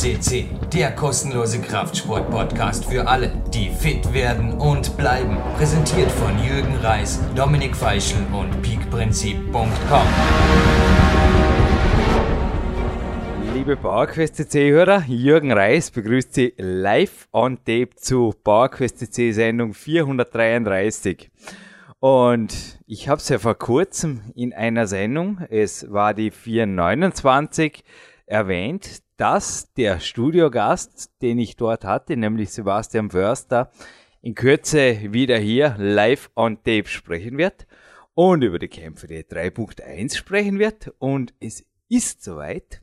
[0.00, 5.36] CC, der kostenlose Kraftsport-Podcast für alle, die fit werden und bleiben.
[5.58, 10.06] Präsentiert von Jürgen Reis, Dominik Feischl und peakprinzip.com.
[13.52, 21.30] Liebe PowerQuest CC-Hörer, Jürgen Reis begrüßt Sie live on tape zu PowerQuest CC Sendung 433.
[21.98, 27.84] Und ich habe es ja vor kurzem in einer Sendung, es war die 429,
[28.30, 33.70] erwähnt, dass der Studiogast, den ich dort hatte, nämlich Sebastian Förster,
[34.22, 37.66] in Kürze wieder hier live on tape sprechen wird
[38.14, 40.92] und über die Kämpfe der 3.1 sprechen wird.
[40.98, 42.82] Und es ist soweit.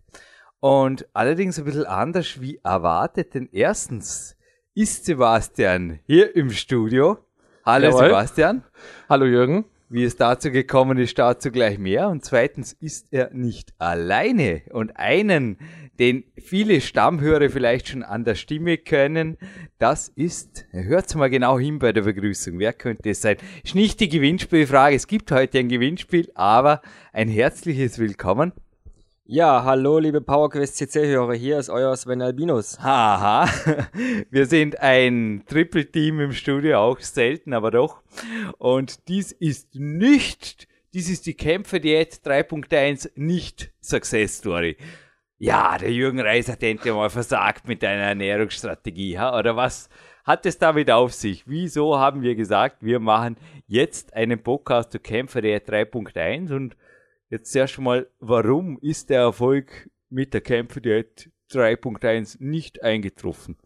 [0.60, 4.36] Und allerdings ein bisschen anders wie erwartet, denn erstens
[4.74, 7.20] ist Sebastian hier im Studio.
[7.66, 8.06] Hallo Jawohl.
[8.06, 8.64] Sebastian.
[9.08, 9.66] Hallo Jürgen.
[9.90, 12.10] Wie es dazu gekommen ist, dazu gleich mehr.
[12.10, 14.64] Und zweitens ist er nicht alleine.
[14.72, 15.58] Und einen,
[15.98, 19.38] den viele Stammhörer vielleicht schon an der Stimme können,
[19.80, 22.60] das ist, hört's mal genau hin bei der Begrüßung.
[22.60, 23.38] Wer könnte es sein?
[23.64, 24.96] Ist nicht die Gewinnspielfrage.
[24.96, 26.82] Es gibt heute ein Gewinnspiel, aber
[27.14, 28.52] ein herzliches Willkommen.
[29.30, 32.80] Ja, hallo liebe PowerQuest CC-Hörer, hier ist euer Sven Albinus.
[32.82, 33.50] Haha,
[34.30, 38.02] wir sind ein Triple-Team im Studio, auch selten, aber doch.
[38.58, 44.78] Und dies ist nicht, dies ist die Kämpferdiät 3.1 nicht Success Story.
[45.40, 49.90] Ja, der Jürgen Reis hat endlich mal versagt mit einer Ernährungsstrategie, oder was
[50.24, 51.44] hat es damit auf sich?
[51.50, 53.36] Wieso haben wir gesagt, wir machen
[53.68, 56.78] jetzt einen Podcast zu Kämpferdiät 3.1 und
[57.30, 63.58] Jetzt erst mal, warum ist der Erfolg mit der Kämpferdiät 3.1 nicht eingetroffen?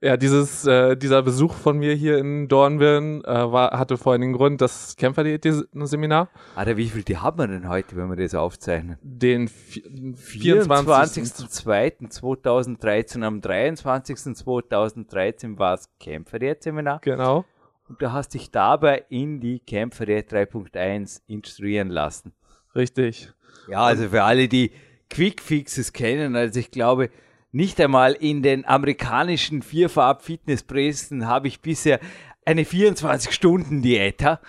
[0.00, 4.20] Ja, dieses, äh, dieser Besuch von mir hier in Dornbirn äh, war, hatte vor allem
[4.20, 8.34] den Grund, das Kämpferdiät-Seminar, Alter, wie viel die haben wir denn heute, wenn wir das
[8.34, 8.98] aufzeichnen?
[9.02, 11.24] den vi- 24.
[11.24, 17.46] 24.02.2013, am 23.02.2013 war es Kämpferdiät-Seminar Genau.
[17.88, 22.34] und du hast dich dabei in die Kämpferdiät 3.1 instruieren lassen.
[22.74, 23.32] Richtig.
[23.68, 24.72] Ja, also für alle, die
[25.10, 27.10] Quick Fixes kennen, also ich glaube,
[27.52, 32.00] nicht einmal in den amerikanischen Vierfarb-Fitnesspressen habe ich bisher
[32.44, 34.22] eine 24-Stunden-Diät.
[34.24, 34.40] ha?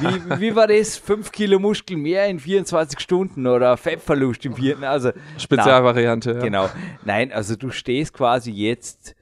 [0.00, 0.96] Wie, wie war das?
[0.96, 4.84] 5 Kilo Muskeln mehr in 24 Stunden oder Fettverlust im vierten?
[4.84, 6.30] Also, Spezialvariante.
[6.30, 6.44] na, ja.
[6.44, 6.70] Genau.
[7.04, 9.14] Nein, also du stehst quasi jetzt,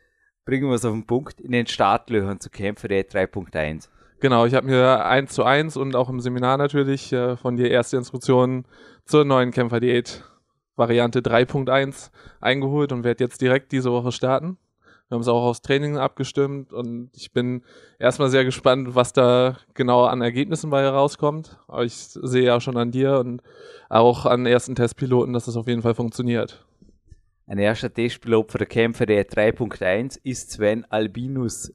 [0.45, 3.89] bringen wir es auf den Punkt, in den Startlöchern zu Kämpfer der 3.1.
[4.23, 7.73] Genau, ich habe mir eins zu eins und auch im Seminar natürlich äh, von dir
[7.73, 8.67] erste Instruktionen
[9.05, 10.23] zur neuen Kämpferdiät
[10.77, 14.59] Variante 3.1 eingeholt und werde jetzt direkt diese Woche starten.
[15.09, 17.65] Wir haben es auch aufs Training abgestimmt und ich bin
[17.99, 21.59] erstmal sehr gespannt, was da genau an Ergebnissen bei rauskommt.
[21.67, 23.43] Aber ich sehe ja schon an dir und
[23.89, 26.65] auch an ersten Testpiloten, dass das auf jeden Fall funktioniert.
[27.49, 31.73] Ein erster Testpilot für der Kämpfer der 3.1 ist Sven Albinus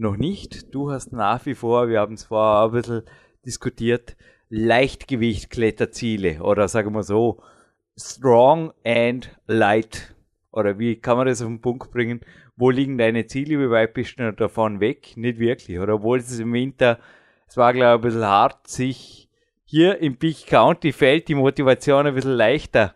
[0.00, 0.74] noch nicht.
[0.74, 3.02] Du hast nach wie vor, wir haben es vorher ein bisschen
[3.44, 4.16] diskutiert,
[4.48, 7.42] Leichtgewicht-Kletterziele oder sagen wir so,
[7.96, 10.14] strong and light.
[10.52, 12.20] Oder wie kann man das auf den Punkt bringen?
[12.56, 13.60] Wo liegen deine Ziele?
[13.60, 15.16] Wie weit bist du davon weg?
[15.16, 15.78] Nicht wirklich.
[15.78, 16.98] Oder obwohl es im Winter,
[17.46, 19.28] es war glaube ich ein bisschen hart, sich
[19.64, 22.94] hier im Peak County fällt die Motivation ein bisschen leichter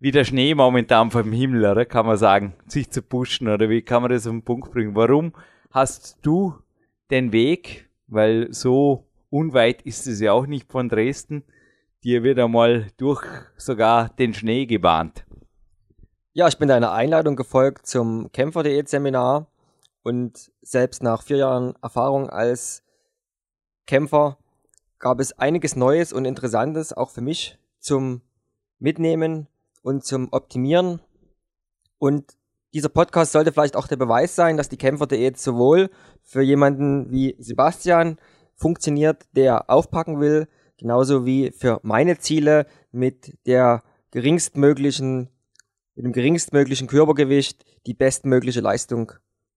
[0.00, 3.80] wie der Schnee momentan vom Himmel, oder kann man sagen, sich zu pushen, oder wie
[3.80, 4.94] kann man das auf den Punkt bringen?
[4.94, 5.32] Warum
[5.74, 6.54] hast du
[7.10, 11.42] den Weg, weil so unweit ist es ja auch nicht von Dresden,
[12.04, 13.26] dir wird einmal durch
[13.56, 15.26] sogar den Schnee gebahnt.
[16.32, 19.48] Ja, ich bin deiner Einladung gefolgt zum Kämpfer-Diät-Seminar
[20.04, 22.84] und selbst nach vier Jahren Erfahrung als
[23.86, 24.38] Kämpfer
[25.00, 28.22] gab es einiges Neues und Interessantes auch für mich zum
[28.78, 29.48] Mitnehmen
[29.82, 31.00] und zum Optimieren.
[31.98, 32.36] Und
[32.74, 35.90] dieser Podcast sollte vielleicht auch der Beweis sein, dass die Kämpfer-Diät sowohl
[36.24, 38.18] für jemanden wie Sebastian
[38.56, 45.28] funktioniert, der aufpacken will, genauso wie für meine Ziele mit der geringstmöglichen,
[45.94, 49.12] mit dem geringstmöglichen Körpergewicht die bestmögliche Leistung,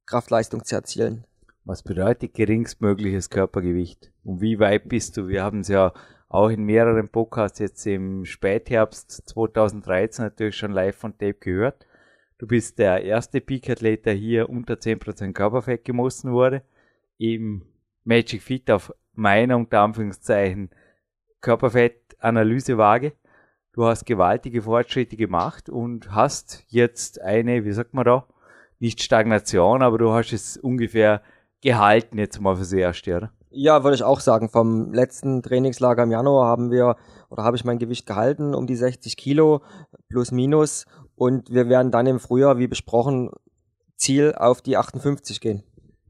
[0.05, 1.25] Kraftleistung zu erzielen.
[1.65, 4.11] Was bedeutet geringstmögliches Körpergewicht?
[4.23, 5.27] Und wie weit bist du?
[5.27, 5.91] Wir haben es ja
[6.29, 11.86] auch in mehreren Podcasts jetzt im Spätherbst 2013 natürlich schon live von Tape gehört.
[12.39, 16.61] Du bist der erste Peak-Athlet, der hier unter 10% Körperfett gemessen wurde.
[17.17, 17.63] Im
[18.03, 20.69] Magic Fit auf meiner unter Anführungszeichen
[21.41, 23.13] Körperfett-Analysewaage.
[23.73, 28.27] Du hast gewaltige Fortschritte gemacht und hast jetzt eine, wie sagt man da,
[28.77, 31.23] nicht Stagnation, aber du hast es ungefähr
[31.61, 33.31] gehalten jetzt mal fürs Erste, oder?
[33.49, 34.49] Ja, würde ich auch sagen.
[34.49, 36.97] Vom letzten Trainingslager im Januar haben wir
[37.29, 39.63] oder habe ich mein Gewicht gehalten um die 60 Kilo
[40.09, 40.85] plus minus
[41.17, 43.31] Und wir werden dann im Frühjahr, wie besprochen,
[43.95, 45.63] Ziel auf die 58 gehen.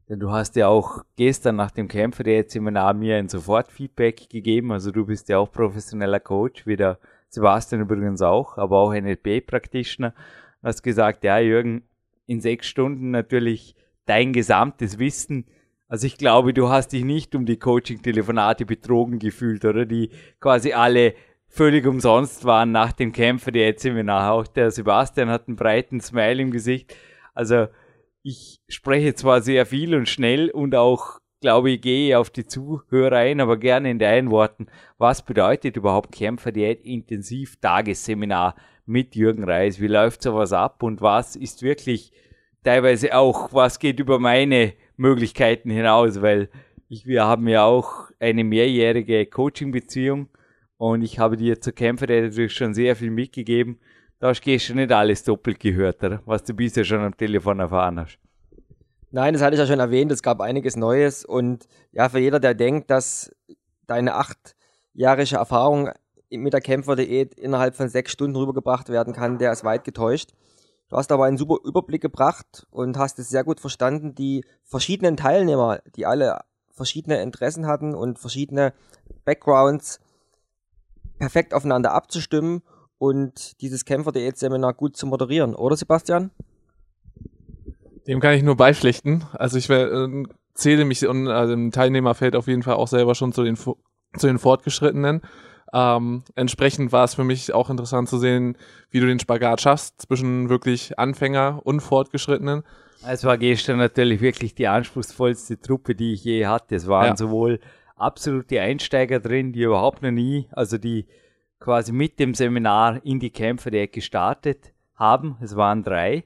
[0.06, 4.70] Du hast ja auch gestern nach dem Kämpfer der jetzt Seminar mir ein Sofortfeedback gegeben.
[4.70, 6.98] Also du bist ja auch professioneller Coach, wie der
[7.30, 10.14] Sebastian übrigens auch, aber auch NLP-Practitioner.
[10.62, 11.82] Hast gesagt, ja Jürgen,
[12.26, 15.46] in sechs Stunden natürlich dein gesamtes Wissen.
[15.88, 19.86] Also ich glaube, du hast dich nicht um die Coaching-Telefonate betrogen gefühlt, oder?
[19.86, 21.14] Die quasi alle
[21.48, 24.32] völlig umsonst waren nach dem Kämpfer der jetzt Seminar.
[24.32, 26.94] Auch der Sebastian hat einen breiten Smile im Gesicht.
[27.34, 27.66] Also
[28.22, 33.16] ich spreche zwar sehr viel und schnell und auch, glaube ich, gehe auf die Zuhörer
[33.16, 34.66] ein, aber gerne in deinen Worten.
[34.98, 38.54] Was bedeutet überhaupt Kämpferdiät Intensiv Tagesseminar
[38.86, 39.80] mit Jürgen Reis?
[39.80, 42.12] Wie läuft sowas ab und was ist wirklich
[42.64, 46.20] teilweise auch, was geht über meine Möglichkeiten hinaus?
[46.20, 46.50] Weil
[46.88, 50.28] ich, wir haben ja auch eine mehrjährige Coaching-Beziehung
[50.78, 53.78] und ich habe dir zur Kämpferdiät natürlich schon sehr viel mitgegeben
[54.18, 56.20] da hast du nicht alles doppelt gehört, oder?
[56.26, 58.18] was du bisher schon am Telefon erfahren hast.
[59.10, 62.40] Nein, das hatte ich ja schon erwähnt, es gab einiges Neues und ja, für jeder,
[62.40, 63.34] der denkt, dass
[63.86, 65.90] deine achtjährige Erfahrung
[66.30, 70.32] mit der Kämpferdiät innerhalb von sechs Stunden rübergebracht werden kann, der ist weit getäuscht.
[70.90, 75.16] Du hast aber einen super Überblick gebracht und hast es sehr gut verstanden, die verschiedenen
[75.16, 76.40] Teilnehmer, die alle
[76.70, 78.74] verschiedene Interessen hatten und verschiedene
[79.24, 80.00] Backgrounds
[81.18, 82.62] perfekt aufeinander abzustimmen
[82.98, 86.30] und dieses Kämpfer-Diät-Seminar gut zu moderieren, oder Sebastian?
[88.06, 89.24] Dem kann ich nur beipflichten.
[89.32, 90.24] Also ich äh,
[90.54, 94.26] zähle mich und also im Teilnehmerfeld auf jeden Fall auch selber schon zu den, zu
[94.26, 95.22] den Fortgeschrittenen.
[95.72, 98.56] Ähm, entsprechend war es für mich auch interessant zu sehen,
[98.90, 102.64] wie du den Spagat schaffst zwischen wirklich Anfänger und Fortgeschrittenen.
[103.06, 106.74] Es war gestern natürlich wirklich die anspruchsvollste Truppe, die ich je hatte.
[106.74, 107.16] Es waren ja.
[107.16, 107.60] sowohl
[108.00, 111.06] absolute Einsteiger drin, die überhaupt noch nie, also die
[111.60, 115.36] quasi mit dem Seminar in die Kämpfe der gestartet haben.
[115.40, 116.24] Es waren drei.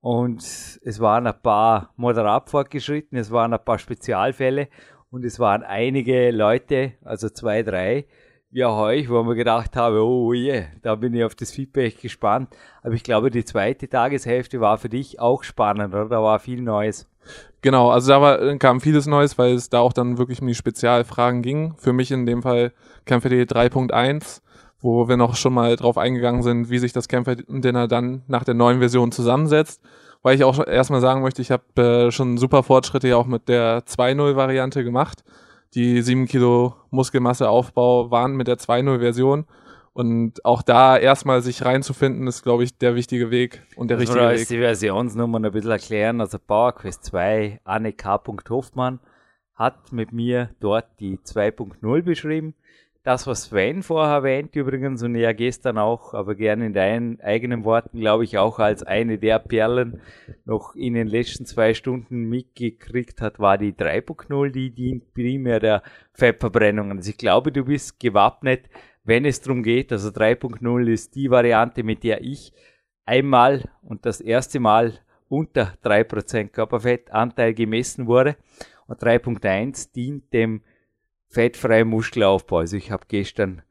[0.00, 4.68] Und es waren ein paar moderat fortgeschritten, es waren ein paar Spezialfälle
[5.10, 8.04] und es waren einige Leute, also zwei, drei,
[8.54, 11.50] wie auch euch, wo wir gedacht haben, oh je, yeah, da bin ich auf das
[11.50, 12.50] Feedback gespannt.
[12.84, 16.08] Aber ich glaube, die zweite Tageshälfte war für dich auch spannend, oder?
[16.08, 17.08] Da war viel Neues.
[17.62, 20.54] Genau, also da war, kam vieles Neues, weil es da auch dann wirklich um die
[20.54, 21.74] Spezialfragen ging.
[21.78, 22.72] Für mich in dem Fall
[23.06, 24.40] Kämpfe.de 3.1
[24.80, 28.52] wo wir noch schon mal drauf eingegangen sind, wie sich das Kämpfer-Dinner dann nach der
[28.52, 29.80] neuen Version zusammensetzt.
[30.22, 33.48] Weil ich auch erstmal sagen möchte, ich habe äh, schon super Fortschritte ja auch mit
[33.48, 35.24] der 2.0-Variante gemacht.
[35.74, 39.44] Die 7 Kilo Muskelmasseaufbau waren mit der 2.0-Version.
[39.92, 44.28] Und auch da erstmal sich reinzufinden, ist, glaube ich, der wichtige Weg und der richtige
[44.28, 44.48] Weg.
[44.48, 46.20] die Versionsnummer ein bisschen erklären.
[46.20, 48.20] Also PowerQuest 2, Anne K.
[48.50, 48.98] Hoffmann
[49.54, 52.54] hat mit mir dort die 2.0 beschrieben.
[53.04, 57.62] Das, was Sven vorher erwähnt übrigens und ja gestern auch, aber gerne in deinen eigenen
[57.66, 60.00] Worten, glaube ich, auch als eine der Perlen
[60.46, 65.82] noch in den letzten zwei Stunden mitgekriegt hat, war die 3.0, die dient primär der
[66.14, 66.92] Fettverbrennung.
[66.92, 68.70] Also ich glaube, du bist gewappnet,
[69.04, 69.92] wenn es darum geht.
[69.92, 72.54] Also 3.0 ist die Variante, mit der ich
[73.04, 74.94] einmal und das erste Mal
[75.28, 78.36] unter 3% Körperfettanteil gemessen wurde.
[78.86, 80.62] Und 3.1 dient dem
[81.34, 82.58] fettfreie Muskelaufbau.
[82.58, 83.62] Also ich habe gestern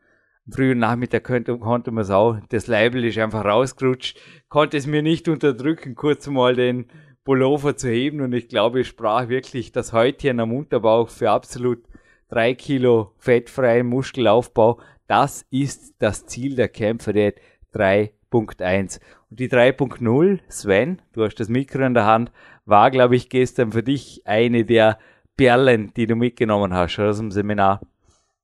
[0.46, 4.86] am frühen Nachmittag konnte, konnte man es auch, das Leibel ist einfach rausgerutscht, konnte es
[4.86, 6.88] mir nicht unterdrücken, kurz mal den
[7.24, 11.82] Pullover zu heben und ich glaube, ich sprach wirklich das Häutchen am Unterbauch für absolut
[12.28, 14.82] drei Kilo fettfreien Muskelaufbau.
[15.08, 17.34] Das ist das Ziel der Kämpfer der
[17.74, 19.00] 3.1.
[19.30, 22.32] Und die 3.0, Sven, du hast das Mikro in der Hand,
[22.66, 24.98] war, glaube ich, gestern für dich eine der
[25.38, 27.82] Perlen, die du mitgenommen hast aus dem Seminar.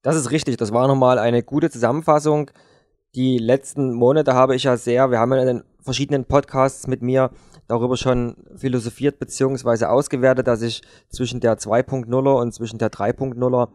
[0.02, 0.58] Das ist richtig.
[0.58, 2.52] Das war nochmal eine gute Zusammenfassung.
[3.16, 7.02] Die letzten Monate habe ich ja sehr, wir haben ja in den verschiedenen Podcasts mit
[7.02, 7.32] mir
[7.68, 9.86] darüber schon philosophiert bzw.
[9.86, 13.70] ausgewertet, dass ich zwischen der 2.0er und zwischen der 3.0er,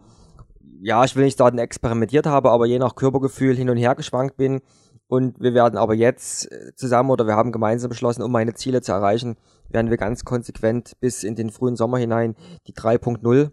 [0.80, 4.36] ja, ich will nicht sagen experimentiert habe, aber je nach Körpergefühl hin und her geschwankt
[4.36, 4.60] bin.
[5.06, 8.80] Und wir werden aber jetzt äh, zusammen oder wir haben gemeinsam beschlossen, um meine Ziele
[8.80, 9.36] zu erreichen,
[9.68, 13.50] werden wir ganz konsequent bis in den frühen Sommer hinein die 3.0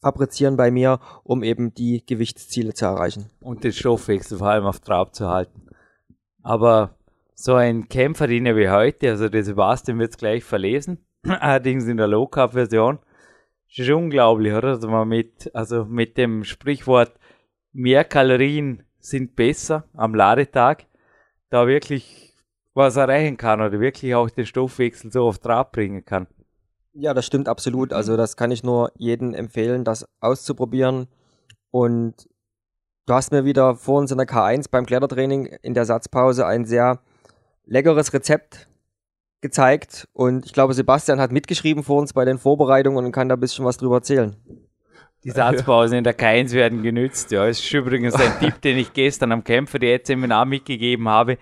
[0.00, 3.30] fabrizieren bei mir, um eben die Gewichtsziele zu erreichen.
[3.40, 5.62] Und den Stoffwechsel vor allem auf Trab zu halten.
[6.42, 6.98] Aber
[7.34, 12.06] so ein Kämpferdiener wie heute, also der Sebastian wird es gleich verlesen, allerdings in der
[12.06, 12.98] Low Carb Version,
[13.76, 14.68] ist unglaublich, oder?
[14.68, 17.18] Also man mit, also mit dem Sprichwort
[17.72, 20.86] mehr Kalorien sind besser am Ladetag,
[21.50, 22.34] da wirklich
[22.74, 26.26] was erreichen kann oder wirklich auch den Stoffwechsel so auf Trab bringen kann.
[26.92, 27.92] Ja, das stimmt absolut.
[27.92, 31.08] Also das kann ich nur jedem empfehlen, das auszuprobieren.
[31.70, 32.28] Und
[33.06, 36.64] du hast mir wieder vor uns in der K1 beim Klettertraining in der Satzpause ein
[36.64, 37.00] sehr
[37.64, 38.68] leckeres Rezept
[39.40, 43.34] gezeigt und ich glaube, Sebastian hat mitgeschrieben vor uns bei den Vorbereitungen und kann da
[43.36, 44.36] ein bisschen was drüber erzählen.
[45.24, 47.30] Die Satzpausen in der K1 werden genützt.
[47.30, 51.38] Ja, das ist übrigens ein Tipp, den ich gestern am Kämpfer jetzt Seminar mitgegeben habe.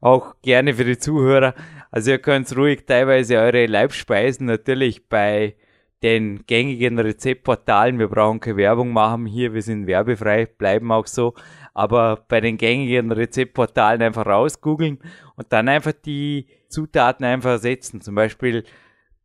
[0.00, 1.54] Auch gerne für die Zuhörer.
[1.90, 5.54] Also ihr könnt ruhig teilweise eure Leibspeisen natürlich bei
[6.02, 11.34] den gängigen Rezeptportalen, wir brauchen keine Werbung machen hier, wir sind werbefrei, bleiben auch so,
[11.72, 14.98] aber bei den gängigen Rezeptportalen einfach rausgoogeln
[15.36, 18.02] und dann einfach die Zutaten einfach ersetzen.
[18.02, 18.64] Zum Beispiel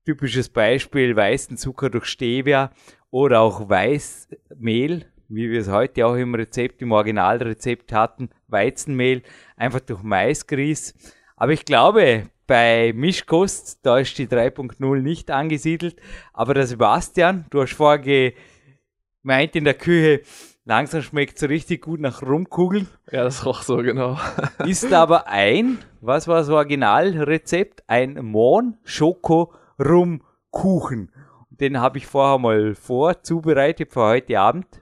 [0.05, 2.71] typisches Beispiel weißen Zucker durch Stevia
[3.11, 9.21] oder auch Weißmehl, wie wir es heute auch im Rezept, im Originalrezept hatten, Weizenmehl,
[9.55, 10.95] einfach durch Maisgrieß.
[11.35, 15.95] Aber ich glaube, bei Mischkost, da ist die 3.0 nicht angesiedelt.
[16.33, 18.33] Aber der Sebastian, du hast vorher
[19.21, 20.21] gemeint in der Küche,
[20.65, 22.87] langsam schmeckt so richtig gut nach Rumkugeln.
[23.11, 24.19] Ja, das roch so, genau.
[24.65, 27.83] Ist aber ein, was war das Originalrezept?
[27.87, 31.10] Ein Mohn Schoko Rum Kuchen.
[31.61, 34.81] Den habe ich vorher mal vorzubereitet für heute Abend.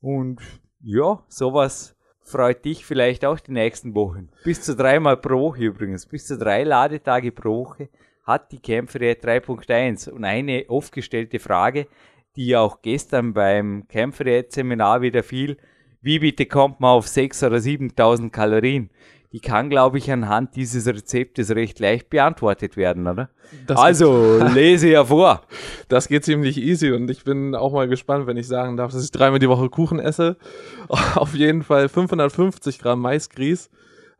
[0.00, 0.40] Und
[0.82, 4.28] ja, sowas freut dich vielleicht auch die nächsten Wochen.
[4.42, 7.88] Bis zu dreimal pro Woche übrigens, bis zu drei Ladetage pro Woche
[8.24, 10.10] hat die Kämpferei 3.1.
[10.10, 11.86] Und eine oft gestellte Frage,
[12.34, 15.58] die auch gestern beim Kämpferei-Seminar wieder fiel,
[16.02, 18.90] wie bitte kommt man auf 6.000 oder 7.000 Kalorien?
[19.32, 23.30] Die kann, glaube ich, anhand dieses Rezeptes recht leicht beantwortet werden, oder?
[23.66, 25.42] Das also, lese ja vor.
[25.88, 29.04] Das geht ziemlich easy und ich bin auch mal gespannt, wenn ich sagen darf, dass
[29.04, 30.36] ich dreimal die Woche Kuchen esse.
[31.14, 33.70] Auf jeden Fall 550 Gramm Maisgrieß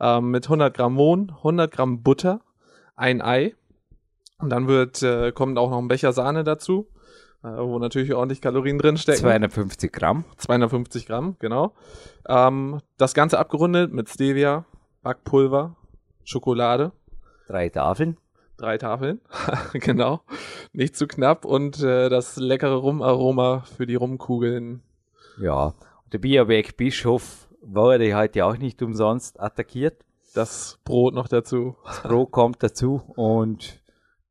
[0.01, 2.41] äh, mit 100 Gramm Mohn, 100 Gramm Butter,
[2.95, 3.55] ein Ei
[4.39, 6.89] und dann wird, äh, kommt auch noch ein Becher Sahne dazu,
[7.43, 9.21] äh, wo natürlich ordentlich Kalorien drin stecken.
[9.21, 10.25] 250 Gramm.
[10.39, 11.75] 250 Gramm, genau.
[12.29, 14.65] Ähm, das Ganze abgerundet mit Stevia,
[15.03, 15.77] Backpulver,
[16.25, 16.93] Schokolade.
[17.47, 18.19] Drei Tafeln.
[18.59, 19.23] Drei Tafeln,
[19.73, 20.21] genau.
[20.75, 24.83] Nicht zu knapp und äh, das leckere Rumaroma für die Rumkugeln.
[25.41, 25.73] Ja,
[26.13, 30.05] der Bierweg Bischof wurde heute auch nicht umsonst attackiert.
[30.35, 31.77] Das Brot noch dazu.
[31.87, 33.83] Das Brot kommt dazu und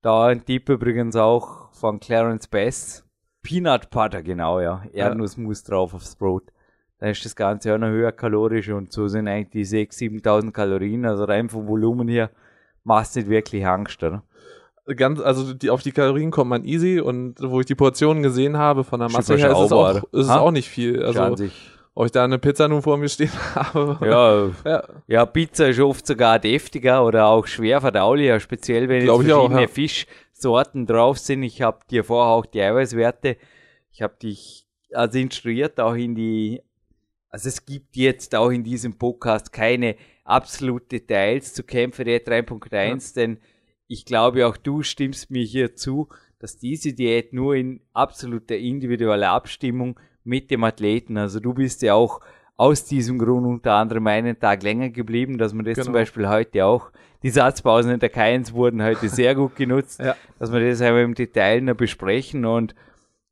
[0.03, 3.05] da ein Tipp übrigens auch von Clarence Best.
[3.41, 4.83] Peanut Butter, genau, ja.
[4.93, 5.69] Erdnussmus ja.
[5.69, 6.43] drauf aufs Brot
[6.99, 10.51] dann ist das Ganze auch noch höher kalorisch und so sind eigentlich die 6.000, 7.000
[10.51, 12.29] Kalorien, also rein vom Volumen her,
[12.83, 14.23] macht nicht wirklich Angst, oder?
[14.95, 18.57] Ganz, also die, auf die Kalorien kommt man easy und wo ich die Portionen gesehen
[18.57, 21.03] habe von der Masse her, ist es, auch, ist es auch nicht viel.
[21.03, 21.35] Also,
[21.93, 23.97] ob ich da eine Pizza nun vor mir stehen habe.
[24.05, 24.83] Ja, ja.
[25.07, 29.57] ja, Pizza ist oft sogar deftiger oder auch schwer verdaulicher, speziell wenn Glaub jetzt verschiedene
[29.57, 29.67] auch, ja.
[29.67, 31.43] Fischsorten drauf sind.
[31.43, 33.37] Ich habe dir vorher auch die Eiweißwerte,
[33.91, 36.63] ich habe dich also instruiert auch in die
[37.29, 42.75] also es gibt jetzt auch in diesem Podcast keine absoluten Details zu Kämpfer der 3.1,
[43.15, 43.21] ja.
[43.23, 43.39] denn
[43.87, 46.09] ich glaube auch du stimmst mir hier zu,
[46.39, 51.93] dass diese Diät nur in absoluter individueller Abstimmung mit dem Athleten, also du bist ja
[51.93, 52.21] auch
[52.55, 55.85] aus diesem Grund unter anderem einen Tag länger geblieben, dass man das genau.
[55.85, 56.91] zum Beispiel heute auch,
[57.23, 60.15] die Satzpausen in der K1 wurden heute sehr gut genutzt, ja.
[60.39, 62.75] dass wir das einmal im Detail noch besprechen und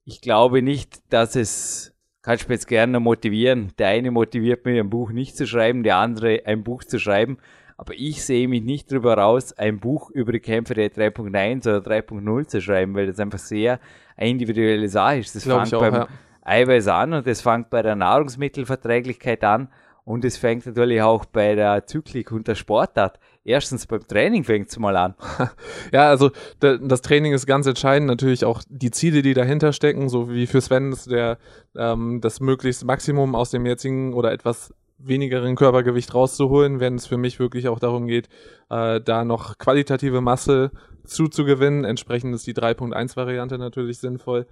[0.06, 1.94] ich glaube nicht, dass es
[2.28, 3.72] kannst du jetzt gerne motivieren.
[3.78, 7.38] Der eine motiviert mich, ein Buch nicht zu schreiben, der andere ein Buch zu schreiben.
[7.78, 11.78] Aber ich sehe mich nicht darüber raus, ein Buch über die Kämpfe der 3.1 oder
[11.78, 13.80] 3.0 zu schreiben, weil das einfach sehr
[14.18, 15.38] eine individuelle Sache ist.
[15.38, 16.08] Das fängt auch, beim ja.
[16.42, 19.70] Eiweiß an und das fängt bei der Nahrungsmittelverträglichkeit an
[20.04, 24.70] und es fängt natürlich auch bei der Zyklik und der Sportart erstens beim Training fängt
[24.70, 25.16] es mal an.
[25.92, 28.08] ja, also das Training ist ganz entscheidend.
[28.08, 31.38] Natürlich auch die Ziele, die dahinter stecken, so wie für Sven ist der
[31.76, 37.18] ähm, das möglichst Maximum aus dem jetzigen oder etwas wenigeren Körpergewicht rauszuholen, wenn es für
[37.18, 38.30] mich wirklich auch darum geht,
[38.70, 40.72] äh, da noch qualitative Masse
[41.06, 41.86] zuzugewinnen.
[41.86, 44.48] Entsprechend ist die 3.1 Variante natürlich sinnvoll.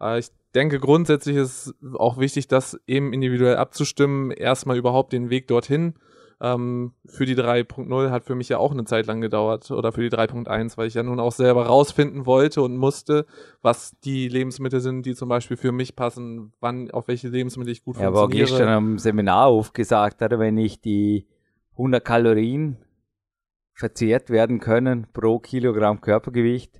[0.00, 5.46] Äh, ich denke, grundsätzlich ist auch wichtig, das eben individuell abzustimmen, erstmal überhaupt den Weg
[5.46, 5.94] dorthin
[6.40, 10.00] ähm, für die 3.0 hat für mich ja auch eine Zeit lang gedauert oder für
[10.00, 13.26] die 3.1, weil ich ja nun auch selber rausfinden wollte und musste,
[13.60, 17.84] was die Lebensmittel sind, die zum Beispiel für mich passen, wann, auf welche Lebensmittel ich
[17.84, 18.38] gut ja, funktioniere.
[18.38, 21.26] Ja, aber gestern am Seminar aufgesagt hatte, wenn ich die
[21.72, 22.78] 100 Kalorien
[23.74, 26.79] verzehrt werden können pro Kilogramm Körpergewicht,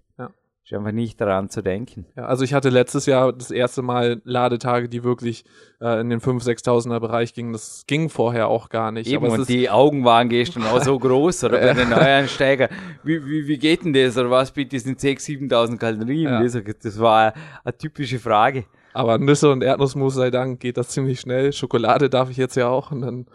[0.71, 2.07] ist einfach nicht daran zu denken.
[2.17, 5.45] Ja, also ich hatte letztes Jahr das erste Mal Ladetage, die wirklich
[5.81, 7.53] äh, in den 5.000, 6.000er Bereich gingen.
[7.53, 9.11] Das ging vorher auch gar nicht.
[9.11, 12.69] Eben, und die Augen waren gestern auch so groß, oder bei den Neueinsteiger.
[13.03, 16.33] Wie, wie, wie geht denn das, oder was bitte sind 6.000, 7.000 Kalorien?
[16.33, 16.43] Ja.
[16.43, 17.33] Das, das war
[17.65, 18.65] eine typische Frage.
[18.93, 21.53] Aber Nüsse und Erdnussmus sei Dank geht das ziemlich schnell.
[21.53, 23.27] Schokolade darf ich jetzt ja auch und dann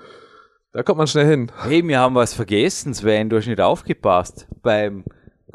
[0.73, 1.51] Da kommt man schnell hin.
[1.63, 5.05] Hey, wir haben was vergessen, Sven, du hast nicht aufgepasst beim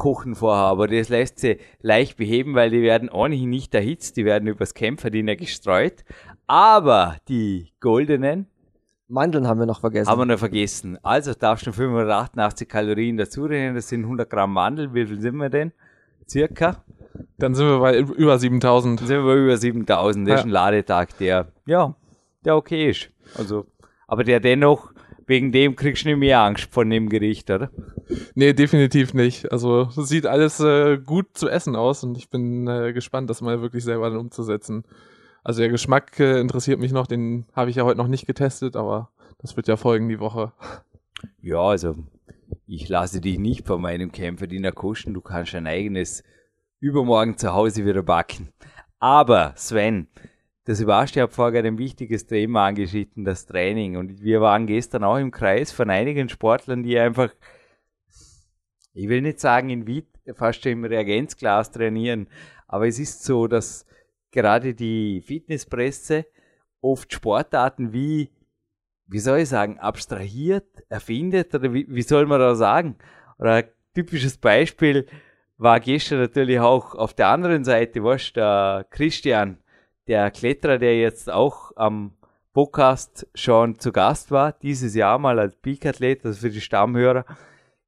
[0.00, 4.24] Kochen vorher, aber das lässt sich leicht beheben, weil die werden ohnehin nicht erhitzt, die
[4.24, 6.04] werden übers Kämpferdiener gestreut.
[6.46, 8.46] Aber die goldenen
[9.08, 10.08] Mandeln haben wir noch vergessen.
[10.10, 10.98] haben wir noch vergessen.
[11.02, 14.94] Also darfst du 588 Kalorien dazu rechnen, das sind 100 Gramm Mandel.
[14.94, 15.72] Wie viel sind wir denn?
[16.28, 16.82] Circa?
[17.38, 19.00] Dann sind wir bei über 7000.
[19.00, 20.28] Dann sind wir bei über 7000.
[20.28, 20.46] Das ist Ja.
[20.46, 21.94] ein Ladetag, der, ja,
[22.44, 23.10] der okay ist.
[23.36, 23.66] Also,
[24.06, 24.92] aber der dennoch,
[25.30, 27.70] wegen dem kriegst du nicht mehr Angst von dem Gericht, oder?
[28.34, 29.50] Nee, definitiv nicht.
[29.52, 33.40] Also es sieht alles äh, gut zu essen aus und ich bin äh, gespannt, das
[33.40, 34.84] mal wirklich selber dann umzusetzen.
[35.44, 38.74] Also der Geschmack äh, interessiert mich noch, den habe ich ja heute noch nicht getestet,
[38.74, 40.52] aber das wird ja folgen die Woche.
[41.40, 41.94] Ja, also
[42.66, 45.14] ich lasse dich nicht von meinem Kämpferdiener kosten.
[45.14, 46.24] Du kannst ein eigenes
[46.80, 48.48] übermorgen zu Hause wieder backen.
[48.98, 50.08] Aber Sven,
[50.70, 53.96] der Sebastian hat vorher ein wichtiges Thema angeschnitten, das Training.
[53.96, 57.34] Und wir waren gestern auch im Kreis von einigen Sportlern, die einfach,
[58.92, 62.28] ich will nicht sagen in Wit, fast schon im Reagenzglas trainieren,
[62.68, 63.84] aber es ist so, dass
[64.30, 66.26] gerade die Fitnesspresse
[66.80, 68.30] oft Sportarten wie
[69.08, 72.94] wie soll ich sagen, abstrahiert, erfindet oder wie, wie soll man da sagen?
[73.40, 75.06] Oder ein typisches Beispiel
[75.58, 79.58] war gestern natürlich auch auf der anderen Seite, was der Christian,
[80.10, 82.16] der Kletterer, der jetzt auch am
[82.52, 87.24] Podcast schon zu Gast war, dieses Jahr mal als Peak-Athlet, also für die Stammhörer.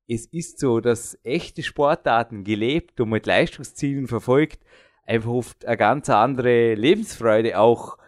[0.07, 4.61] Es ist so, dass echte Sportarten gelebt und mit Leistungszielen verfolgt,
[5.05, 7.99] einfach oft eine ganz andere Lebensfreude auch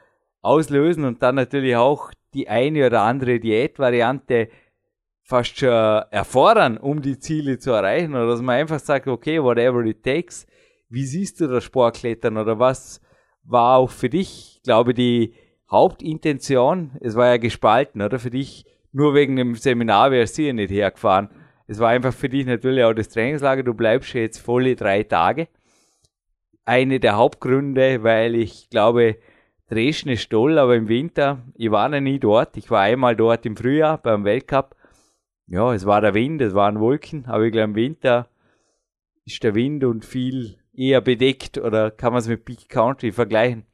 [0.42, 4.48] auslösen und dann natürlich auch die eine oder andere Diätvariante
[5.24, 8.14] fast schon erfordern, um die Ziele zu erreichen.
[8.14, 10.46] Oder dass man einfach sagt, okay, whatever it takes.
[10.88, 13.00] Wie siehst du das Sportklettern oder was
[13.44, 15.34] war auch für dich, ich glaube die
[15.70, 18.18] Hauptintention, es war ja gespalten, oder?
[18.18, 21.28] Für dich, nur wegen dem Seminar wärst du ja nicht hergefahren.
[21.66, 25.02] Es war einfach für dich natürlich auch das Trainingslager, du bleibst ja jetzt volle drei
[25.02, 25.48] Tage.
[26.64, 29.16] Eine der Hauptgründe, weil ich glaube,
[29.68, 32.56] Dresden ist toll, aber im Winter, ich war noch nie dort.
[32.56, 34.76] Ich war einmal dort im Frühjahr beim Weltcup.
[35.46, 38.28] Ja, es war der Wind, es waren Wolken, aber ich glaube im Winter
[39.24, 43.64] ist der Wind und viel eher bedeckt oder kann man es mit Peak Country vergleichen?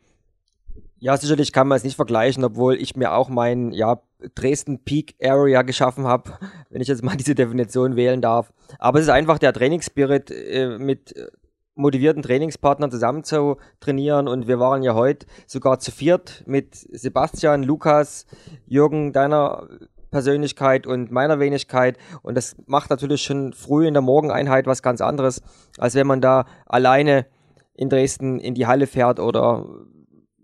[0.98, 4.02] Ja, sicherlich kann man es nicht vergleichen, obwohl ich mir auch mein ja,
[4.34, 6.32] Dresden Peak Area geschaffen habe,
[6.70, 8.52] wenn ich jetzt mal diese Definition wählen darf.
[8.78, 11.28] Aber es ist einfach der Trainingsspirit äh, mit äh,
[11.74, 17.62] motivierten Trainingspartnern zusammen zu trainieren und wir waren ja heute sogar zu viert mit Sebastian,
[17.62, 18.26] Lukas,
[18.66, 19.66] Jürgen, deiner
[20.10, 25.00] Persönlichkeit und meiner Wenigkeit und das macht natürlich schon früh in der Morgeneinheit was ganz
[25.00, 25.42] anderes,
[25.78, 27.26] als wenn man da alleine
[27.74, 29.66] in Dresden in die Halle fährt oder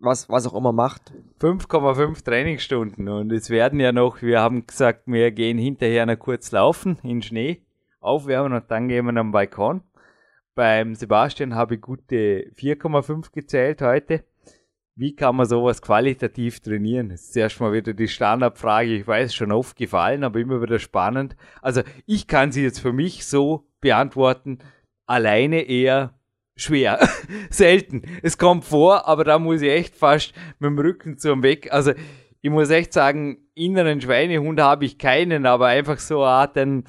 [0.00, 1.12] was, was auch immer macht.
[1.40, 6.52] 5,5 Trainingsstunden und es werden ja noch, wir haben gesagt, wir gehen hinterher noch kurz
[6.52, 7.62] laufen in Schnee,
[8.00, 9.82] aufwärmen und dann gehen wir am Balkon.
[10.54, 14.24] Beim Sebastian habe ich gute 4,5 gezählt heute.
[14.98, 17.10] Wie kann man sowas qualitativ trainieren?
[17.10, 18.96] Das ist erstmal wieder die Standardfrage.
[18.96, 21.36] Ich weiß, schon oft gefallen, aber immer wieder spannend.
[21.60, 24.60] Also ich kann sie jetzt für mich so beantworten.
[25.04, 26.14] Alleine eher
[26.56, 27.06] schwer.
[27.50, 28.02] Selten.
[28.22, 31.70] Es kommt vor, aber da muss ich echt fast mit dem Rücken zum Weg.
[31.70, 31.92] Also
[32.40, 36.84] ich muss echt sagen, inneren Schweinehund habe ich keinen, aber einfach so eine Art, ein,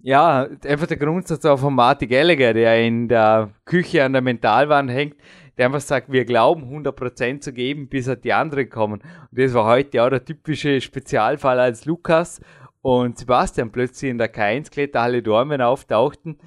[0.00, 4.90] ja, einfach der Grundsatz auch von Marty Gallagher, der in der Küche an der Mentalwand
[4.90, 5.16] hängt,
[5.56, 9.00] der einfach sagt, wir glauben 100% zu geben, bis halt die anderen kommen.
[9.30, 12.40] Und das war heute auch der typische Spezialfall, als Lukas
[12.82, 16.38] und Sebastian plötzlich in der K1 Kletterhalle Dormen auftauchten.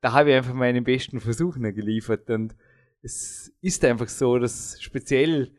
[0.00, 2.30] Da habe ich einfach meinen besten Versuch noch geliefert.
[2.30, 2.56] Und
[3.02, 5.52] es ist einfach so, dass speziell,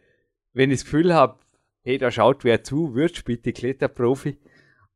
[0.53, 1.39] wenn ich das Gefühl habe,
[1.83, 4.37] hey, da schaut wer zu, wirst bitte Kletterprofi.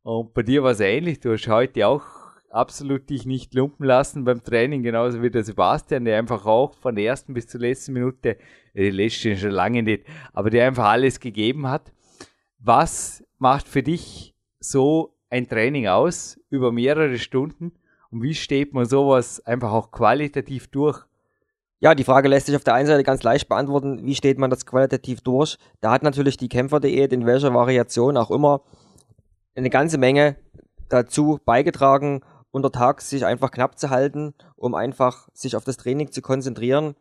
[0.02, 1.20] Und bei dir war es ähnlich.
[1.20, 2.04] Du hast heute auch
[2.52, 6.96] absolut dich nicht lumpen lassen beim Training, genauso wie der Sebastian, der einfach auch von
[6.96, 8.38] der ersten bis zur letzten Minute,
[8.74, 11.92] äh, die letzte schon lange nicht, aber der einfach alles gegeben hat.
[12.60, 17.74] Was macht für dich so ein Training aus über mehrere Stunden
[18.12, 21.06] und wie steht man sowas einfach auch qualitativ durch?
[21.82, 24.50] Ja, die Frage lässt sich auf der einen Seite ganz leicht beantworten, wie steht man
[24.50, 25.58] das qualitativ durch?
[25.80, 28.62] Da hat natürlich die Kämpfer.de in welcher Variation auch immer
[29.56, 30.36] eine ganze Menge
[30.90, 36.22] dazu beigetragen, untertags sich einfach knapp zu halten, um einfach sich auf das Training zu
[36.22, 36.96] konzentrieren.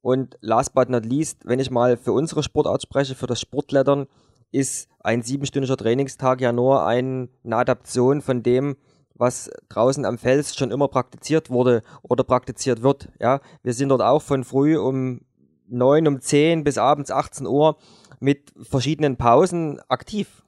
[0.00, 4.06] Und last but not least, wenn ich mal für unsere Sportart spreche, für das Sportklettern,
[4.50, 8.76] ist ein siebenstündiger Trainingstag ja nur ein, eine Adaption von dem,
[9.14, 13.08] was draußen am Fels schon immer praktiziert wurde oder praktiziert wird.
[13.20, 15.20] Ja, wir sind dort auch von früh um
[15.68, 17.76] 9, um 10 bis abends 18 Uhr
[18.20, 20.42] mit verschiedenen Pausen aktiv.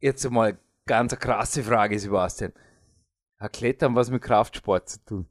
[0.00, 2.52] Jetzt mal ganz krasse Frage, Sebastian.
[3.38, 5.26] Hat Klettern was mit Kraftsport zu tun?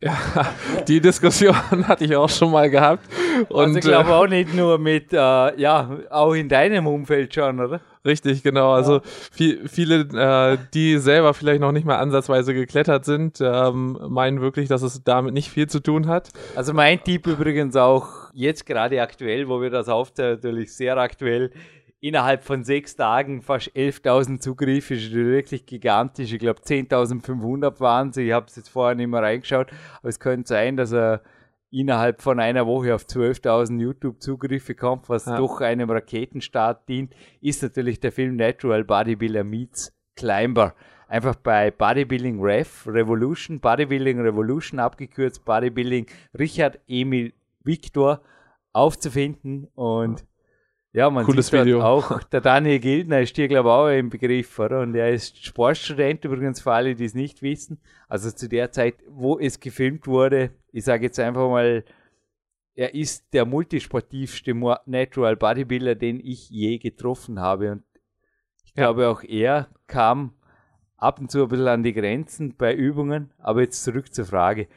[0.00, 0.16] Ja,
[0.88, 1.54] die Diskussion
[1.88, 3.06] hatte ich auch schon mal gehabt.
[3.48, 7.34] Und also ich glaube äh, auch nicht nur mit, äh, ja, auch in deinem Umfeld
[7.34, 7.80] schon, oder?
[8.04, 8.72] Richtig, genau.
[8.72, 9.00] Also
[9.32, 14.68] viel, viele, äh, die selber vielleicht noch nicht mal ansatzweise geklettert sind, ähm, meinen wirklich,
[14.68, 16.30] dass es damit nicht viel zu tun hat.
[16.54, 21.50] Also mein Tipp übrigens auch jetzt gerade aktuell, wo wir das aufzeigen, natürlich sehr aktuell,
[22.04, 26.34] innerhalb von sechs Tagen fast 11.000 Zugriffe, ist wirklich gigantisch.
[26.34, 28.26] Ich glaube 10.500 waren sie.
[28.26, 29.68] Ich habe es jetzt vorher nicht mehr reingeschaut,
[30.00, 31.22] aber es könnte sein, dass er
[31.70, 35.38] innerhalb von einer Woche auf 12.000 YouTube-Zugriffe kommt, was ja.
[35.38, 40.74] doch einem Raketenstart dient, ist natürlich der Film Natural Bodybuilder Meets Climber.
[41.08, 46.06] Einfach bei Bodybuilding Rev Revolution, Bodybuilding Revolution abgekürzt, Bodybuilding
[46.38, 47.32] Richard Emil
[47.64, 48.20] Victor
[48.74, 50.22] aufzufinden und
[50.94, 51.82] ja, man Cooles sieht Video.
[51.82, 54.80] auch, der Daniel Gildner ist hier, glaube ich, auch im Begriff, oder?
[54.80, 57.80] Und er ist Sportstudent übrigens für alle, die es nicht wissen.
[58.08, 61.84] Also zu der Zeit, wo es gefilmt wurde, ich sage jetzt einfach mal,
[62.76, 64.54] er ist der multisportivste
[64.86, 67.72] Natural Bodybuilder, den ich je getroffen habe.
[67.72, 67.82] Und
[68.64, 68.84] ich ja.
[68.84, 70.34] glaube, auch er kam
[70.96, 73.32] ab und zu ein bisschen an die Grenzen bei Übungen.
[73.38, 74.68] Aber jetzt zurück zur Frage.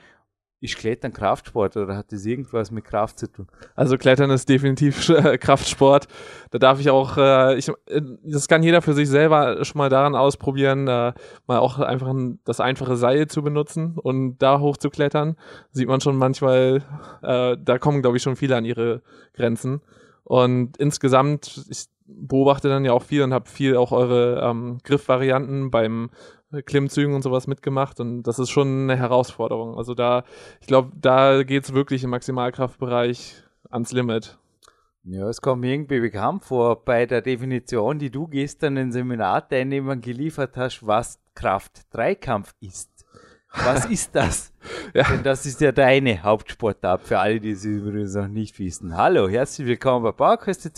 [0.59, 3.47] Ist Klettern Kraftsport oder hat das irgendwas mit Kraft zu tun?
[3.75, 5.07] Also Klettern ist definitiv
[5.39, 6.07] Kraftsport.
[6.49, 9.89] Da darf ich auch, äh, ich, äh, das kann jeder für sich selber schon mal
[9.89, 11.13] daran ausprobieren, äh,
[11.45, 15.35] mal auch einfach ein, das einfache Seil zu benutzen und da hoch zu klettern.
[15.71, 16.83] Sieht man schon manchmal,
[17.21, 19.81] äh, da kommen glaube ich schon viele an ihre Grenzen.
[20.23, 25.71] Und insgesamt, ich beobachte dann ja auch viel und habe viel auch eure ähm, Griffvarianten
[25.71, 26.09] beim
[26.65, 29.77] Klimmzügen und sowas mitgemacht und das ist schon eine Herausforderung.
[29.77, 30.23] Also da,
[30.62, 34.38] ich glaube, da geht es wirklich im Maximalkraftbereich ans Limit.
[35.03, 40.01] Ja, es kommt mir irgendwie bekannt vor bei der Definition, die du gestern den Seminarteilnehmern
[40.01, 42.96] geliefert hast, was Kraft-Dreikampf ist.
[43.53, 44.51] Was ist das?
[44.93, 45.03] ja.
[45.03, 48.95] Denn das ist ja deine Hauptsportart für alle, die es übrigens noch nicht wissen.
[48.95, 50.71] Hallo, herzlich willkommen bei PowerQuest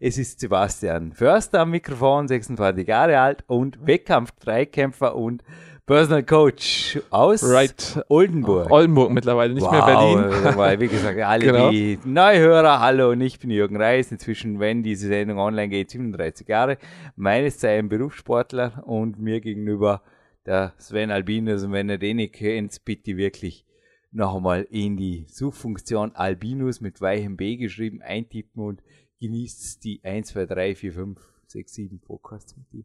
[0.00, 5.44] Es ist Sebastian Förster am Mikrofon, 26 Jahre alt und Wettkampf-Dreikämpfer und
[5.86, 8.04] Personal Coach aus right.
[8.08, 8.72] Oldenburg.
[8.72, 10.56] Oldenburg mittlerweile, nicht wow, mehr Berlin.
[10.56, 11.70] Weil, wie gesagt, alle genau.
[11.70, 16.48] die Neuhörer, hallo und ich bin Jürgen Reis, inzwischen, wenn diese Sendung online geht, 37
[16.48, 16.78] Jahre,
[17.14, 20.02] meines Zeichen Berufssportler und mir gegenüber
[20.46, 21.64] der Sven Albinus.
[21.64, 23.64] Und wenn ihr den nicht kennt, bitte wirklich
[24.12, 28.82] noch einmal in die Suchfunktion Albinus mit weichem B geschrieben eintippen und
[29.20, 32.84] genießt die 1, 2, 3, 4, 5, 6, 7 Podcasts mit ihm.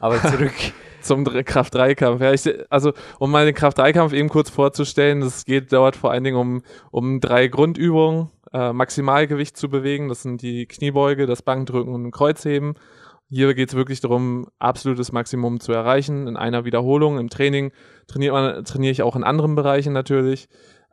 [0.00, 0.54] Aber zurück
[1.02, 2.20] zum Kraft-3-Kampf.
[2.20, 6.36] Ja, also, um mal den Kraft-3-Kampf eben kurz vorzustellen, das geht dort vor allen Dingen
[6.36, 8.30] um, um drei Grundübungen.
[8.50, 12.74] Äh, Maximalgewicht zu bewegen, das sind die Kniebeuge, das Bankdrücken und Kreuzheben.
[13.30, 17.18] Hier geht es wirklich darum, absolutes Maximum zu erreichen in einer Wiederholung.
[17.18, 17.72] Im Training
[18.06, 20.48] trainiert man, trainiere ich auch in anderen Bereichen natürlich.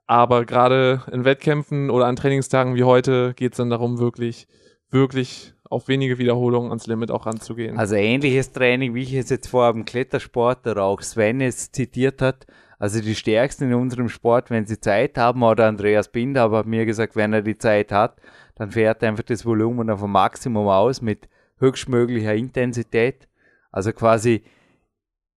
[0.06, 4.48] Aber gerade in Wettkämpfen oder an Trainingstagen wie heute geht es dann darum, wirklich,
[4.92, 7.78] wirklich auf wenige Wiederholungen ans Limit auch ranzugehen.
[7.78, 12.22] Also ähnliches Training, wie ich es jetzt vorher im Klettersport oder auch Sven es zitiert
[12.22, 12.46] hat.
[12.78, 16.86] Also die Stärksten in unserem Sport, wenn sie Zeit haben, oder Andreas Binder hat mir
[16.86, 18.18] gesagt, wenn er die Zeit hat,
[18.56, 23.28] dann fährt er einfach das Volumen auf ein Maximum aus mit höchstmöglicher Intensität.
[23.72, 24.44] Also quasi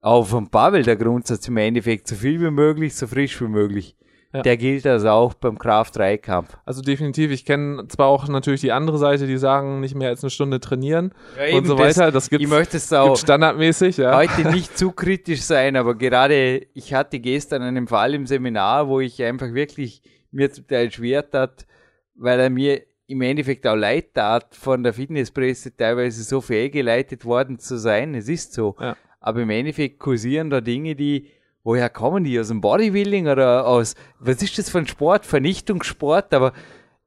[0.00, 3.96] auf dem Pavel der Grundsatz im Endeffekt so viel wie möglich, so frisch wie möglich.
[4.32, 4.42] Ja.
[4.42, 6.58] Der gilt also auch beim Kraft-3-Kampf.
[6.66, 7.30] Also definitiv.
[7.30, 10.60] Ich kenne zwar auch natürlich die andere Seite, die sagen, nicht mehr als eine Stunde
[10.60, 12.12] trainieren ja, und so weiter.
[12.12, 13.96] Das gibt es auch standardmäßig.
[13.96, 14.14] Ja.
[14.14, 19.00] Heute nicht zu kritisch sein, aber gerade ich hatte gestern einen Fall im Seminar, wo
[19.00, 21.66] ich einfach wirklich mir zum Teil schwer tat,
[22.14, 27.58] weil er mir im Endeffekt auch leid tat, von der Fitnesspresse teilweise so fehlgeleitet worden
[27.58, 28.14] zu sein.
[28.14, 28.76] Es ist so.
[28.78, 28.96] Ja.
[29.18, 31.30] Aber im Endeffekt kursieren da Dinge, die,
[31.64, 32.38] woher kommen die?
[32.38, 35.24] Aus dem Bodybuilding oder aus, was ist das für ein Sport?
[35.24, 36.52] Vernichtungssport, aber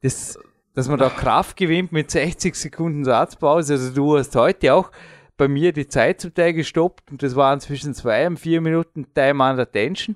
[0.01, 0.39] das,
[0.73, 3.73] dass man da Kraft gewinnt mit 60 Sekunden Satzpause.
[3.73, 4.91] Also du hast heute auch
[5.37, 9.13] bei mir die Zeit zum Teil gestoppt und das waren zwischen zwei und vier Minuten
[9.13, 10.15] Time under Attention.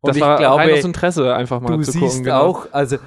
[0.00, 2.40] Und das ich war glaube, rein aus Interesse einfach mal du zu siehst Genau.
[2.40, 2.98] auch, also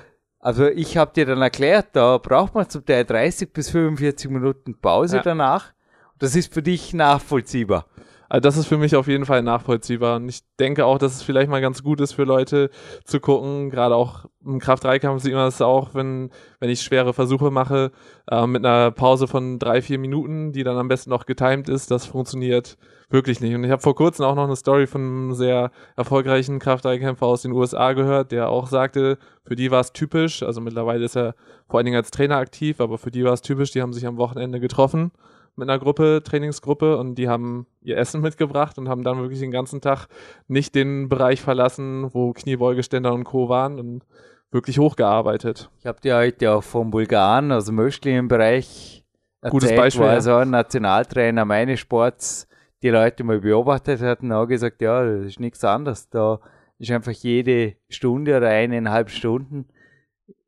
[0.41, 4.75] also ich habe dir dann erklärt, da braucht man zum Teil 30 bis 45 Minuten
[4.75, 5.21] Pause ja.
[5.23, 5.73] danach.
[6.17, 7.85] Das ist für dich nachvollziehbar.
[8.31, 10.15] Also das ist für mich auf jeden Fall nachvollziehbar.
[10.15, 12.69] Und ich denke auch, dass es vielleicht mal ganz gut ist für Leute
[13.03, 13.69] zu gucken.
[13.69, 16.29] Gerade auch im Kraft-3-Kampf sieht man das auch, wenn,
[16.61, 17.91] wenn ich schwere Versuche mache,
[18.29, 21.91] äh, mit einer Pause von drei, vier Minuten, die dann am besten noch getimed ist.
[21.91, 22.77] Das funktioniert
[23.09, 23.53] wirklich nicht.
[23.53, 27.41] Und ich habe vor kurzem auch noch eine Story von einem sehr erfolgreichen Kraft-3-Kämpfer aus
[27.41, 31.35] den USA gehört, der auch sagte, für die war es typisch, also mittlerweile ist er
[31.67, 34.07] vor allen Dingen als Trainer aktiv, aber für die war es typisch, die haben sich
[34.07, 35.11] am Wochenende getroffen
[35.55, 39.51] mit einer Gruppe, Trainingsgruppe und die haben ihr Essen mitgebracht und haben dann wirklich den
[39.51, 40.07] ganzen Tag
[40.47, 43.49] nicht den Bereich verlassen, wo Kniebeugeständer und Co.
[43.49, 44.03] waren und
[44.51, 45.69] wirklich hochgearbeitet.
[45.79, 49.05] Ich habe dir heute auch vom Bulgaren, also im Bereich
[49.41, 52.47] erzählt, Gutes Beispiel, wo also ein Nationaltrainer meines Sports
[52.83, 56.09] die Leute mal beobachtet hat und auch gesagt, ja, das ist nichts anderes.
[56.09, 56.39] Da
[56.79, 59.67] ist einfach jede Stunde oder eineinhalb Stunden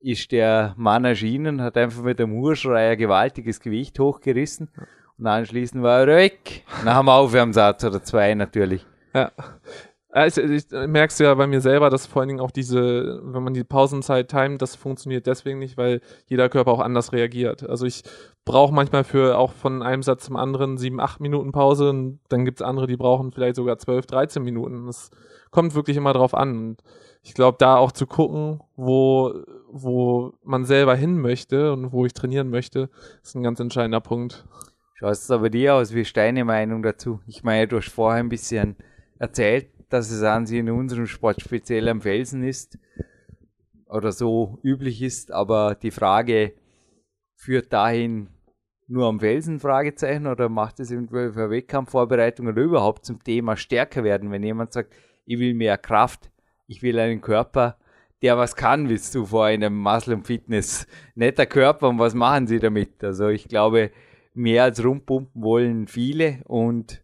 [0.03, 4.69] ist der Mann erschienen, hat einfach mit dem Hurschrei ein gewaltiges Gewicht hochgerissen
[5.17, 6.63] und anschließend war er weg.
[6.83, 8.85] Nach dem Aufwärmsatz oder zwei natürlich.
[9.13, 9.31] Ja.
[10.27, 13.41] Ich, ich merke es ja bei mir selber, dass vor allen Dingen auch diese, wenn
[13.41, 17.67] man die Pausenzeit timet, das funktioniert deswegen nicht, weil jeder Körper auch anders reagiert.
[17.67, 18.03] Also ich
[18.45, 22.45] brauche manchmal für auch von einem Satz zum anderen sieben, acht Minuten Pause und dann
[22.45, 24.85] gibt es andere, die brauchen vielleicht sogar zwölf, dreizehn Minuten.
[24.85, 25.09] Das
[25.49, 26.57] kommt wirklich immer drauf an.
[26.57, 26.83] Und
[27.23, 29.33] ich glaube, da auch zu gucken, wo,
[29.75, 32.91] wo man selber hin möchte und wo ich trainieren möchte,
[33.23, 34.45] ist ein ganz entscheidender Punkt.
[34.93, 35.95] Schaut es aber dir aus?
[35.95, 37.19] Wie ist deine Meinung dazu?
[37.25, 38.75] Ich meine, du hast vorher ein bisschen
[39.17, 42.77] erzählt, dass es an sich in unserem Sport speziell am Felsen ist
[43.87, 46.53] oder so üblich ist, aber die Frage
[47.35, 48.29] führt dahin
[48.87, 54.03] nur am Felsen Fragezeichen oder macht es eventuell für Wettkampfvorbereitung oder überhaupt zum Thema stärker
[54.03, 54.93] werden, wenn jemand sagt,
[55.25, 56.29] ich will mehr Kraft,
[56.67, 57.77] ich will einen Körper,
[58.23, 60.87] der was kann, willst du vor einem Muscle und Fitness.
[61.13, 63.03] Netter Körper und was machen sie damit?
[63.03, 63.91] Also ich glaube,
[64.33, 67.03] mehr als rumpumpen wollen viele und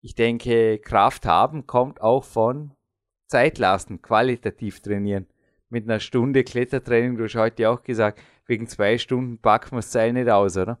[0.00, 2.72] ich denke, Kraft haben kommt auch von
[3.26, 5.26] Zeit lassen, qualitativ trainieren.
[5.68, 9.90] Mit einer Stunde Klettertraining, du hast heute auch gesagt, wegen zwei Stunden packen wir das
[9.90, 10.78] Seil nicht aus, oder?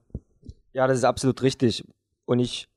[0.72, 1.84] Ja, das ist absolut richtig.
[2.24, 2.68] Und ich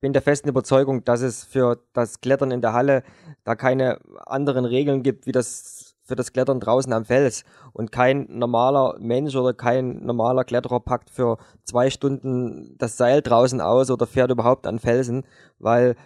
[0.00, 3.02] bin der festen Überzeugung, dass es für das Klettern in der Halle
[3.44, 7.42] da keine anderen Regeln gibt, wie das für das Klettern draußen am Fels.
[7.72, 13.62] Und kein normaler Mensch oder kein normaler Kletterer packt für zwei Stunden das Seil draußen
[13.62, 15.24] aus oder fährt überhaupt an Felsen,
[15.58, 15.96] weil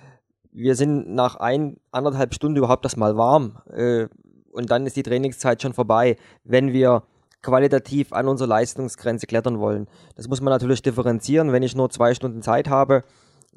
[0.53, 3.59] wir sind nach ein, anderthalb Stunden überhaupt das mal warm.
[3.73, 4.07] Äh,
[4.53, 7.03] und dann ist die Trainingszeit schon vorbei, wenn wir
[7.42, 9.88] qualitativ an unsere Leistungsgrenze klettern wollen.
[10.14, 11.51] Das muss man natürlich differenzieren.
[11.51, 13.03] Wenn ich nur zwei Stunden Zeit habe,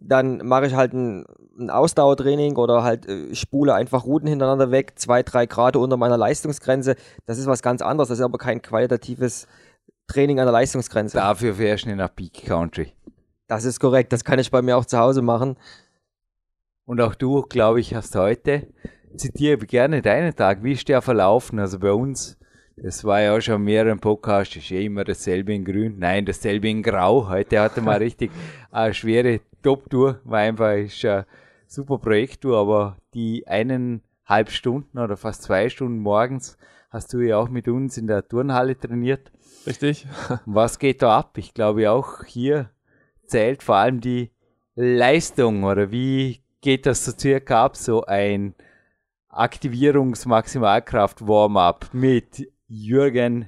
[0.02, 1.26] dann mache ich halt ein,
[1.60, 6.18] ein Ausdauertraining oder halt äh, spule einfach Routen hintereinander weg, zwei, drei Grad unter meiner
[6.18, 6.96] Leistungsgrenze.
[7.26, 8.10] Das ist was ganz anderes.
[8.10, 9.48] Das ist aber kein qualitatives
[10.08, 11.18] Training an der Leistungsgrenze.
[11.18, 12.94] Dafür fährst du nach Peak Country.
[13.48, 14.14] Das ist korrekt.
[14.14, 15.58] Das kann ich bei mir auch zu Hause machen.
[16.86, 18.68] Und auch du, glaube ich, hast heute,
[19.16, 20.64] zitiere gerne deinen Tag.
[20.64, 21.60] Wie ist der verlaufen?
[21.60, 22.40] Also bei uns
[22.82, 26.00] das war ja auch schon mehreren Podcasts, ist eh immer dasselbe in grün.
[26.00, 27.28] Nein, dasselbe in grau.
[27.28, 28.32] Heute hatte man richtig
[28.72, 30.20] eine schwere Top-Tour.
[30.24, 31.26] War einfach ist eine
[31.68, 36.58] super Projekttour, aber die eineinhalb Stunden oder fast zwei Stunden morgens
[36.90, 39.32] hast du ja auch mit uns in der Turnhalle trainiert.
[39.66, 40.08] Richtig.
[40.46, 41.38] Was geht da ab?
[41.38, 42.70] Ich glaube auch hier
[43.26, 44.32] zählt vor allem die
[44.76, 48.56] Leistung oder wie geht das so circa ab, so ein
[49.30, 53.48] Aktivierungs-Maximalkraft-Warm-up mit Jürgen,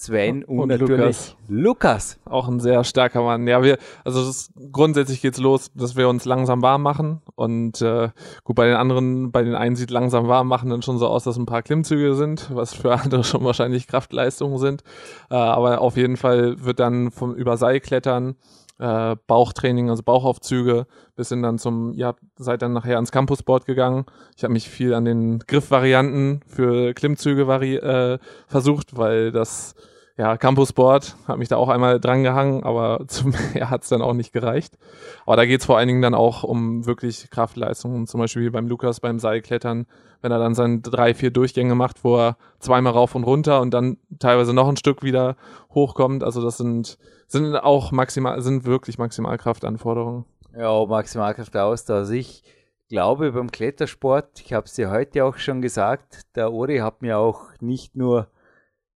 [0.00, 1.36] Sven und, und natürlich Lukas.
[1.48, 2.20] Lukas.
[2.24, 3.48] Auch ein sehr starker Mann.
[3.48, 8.10] Ja, wir, also das, grundsätzlich geht's los, dass wir uns langsam warm machen und äh,
[8.44, 11.24] gut bei den anderen, bei den einen sieht langsam warm machen dann schon so aus,
[11.24, 14.84] dass ein paar Klimmzüge sind, was für andere schon wahrscheinlich Kraftleistungen sind.
[15.30, 18.36] Äh, aber auf jeden Fall wird dann vom über Seilklettern
[18.78, 20.86] äh, Bauchtraining, also Bauchaufzüge,
[21.16, 24.04] bis hin dann zum, ihr habt, seid dann nachher ans Campusboard gegangen.
[24.36, 29.74] Ich habe mich viel an den Griffvarianten für Klimmzüge vari äh, versucht, weil das
[30.18, 34.02] ja, Campusboard hat mich da auch einmal dran gehangen, aber zum mehr hat es dann
[34.02, 34.76] auch nicht gereicht.
[35.24, 38.66] Aber da geht es vor allen Dingen dann auch um wirklich Kraftleistungen, zum Beispiel beim
[38.66, 39.86] Lukas beim Seilklettern,
[40.20, 43.72] wenn er dann seine drei, vier Durchgänge macht, wo er zweimal rauf und runter und
[43.72, 45.36] dann teilweise noch ein Stück wieder
[45.72, 46.24] hochkommt.
[46.24, 50.24] Also das sind, sind auch maximal, sind wirklich Maximalkraftanforderungen.
[50.56, 51.88] Ja, Maximalkraft aus.
[51.88, 52.42] Also ich
[52.88, 57.18] glaube beim Klettersport, ich habe es dir heute auch schon gesagt, der Ori hat mir
[57.18, 58.26] auch nicht nur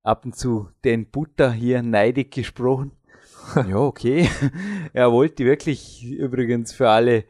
[0.03, 2.93] ab und zu den Butter hier neidig gesprochen.
[3.55, 4.29] ja, okay.
[4.93, 7.25] er wollte wirklich übrigens für alle,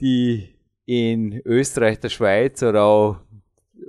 [0.00, 0.54] die
[0.86, 3.16] in Österreich, der Schweiz oder auch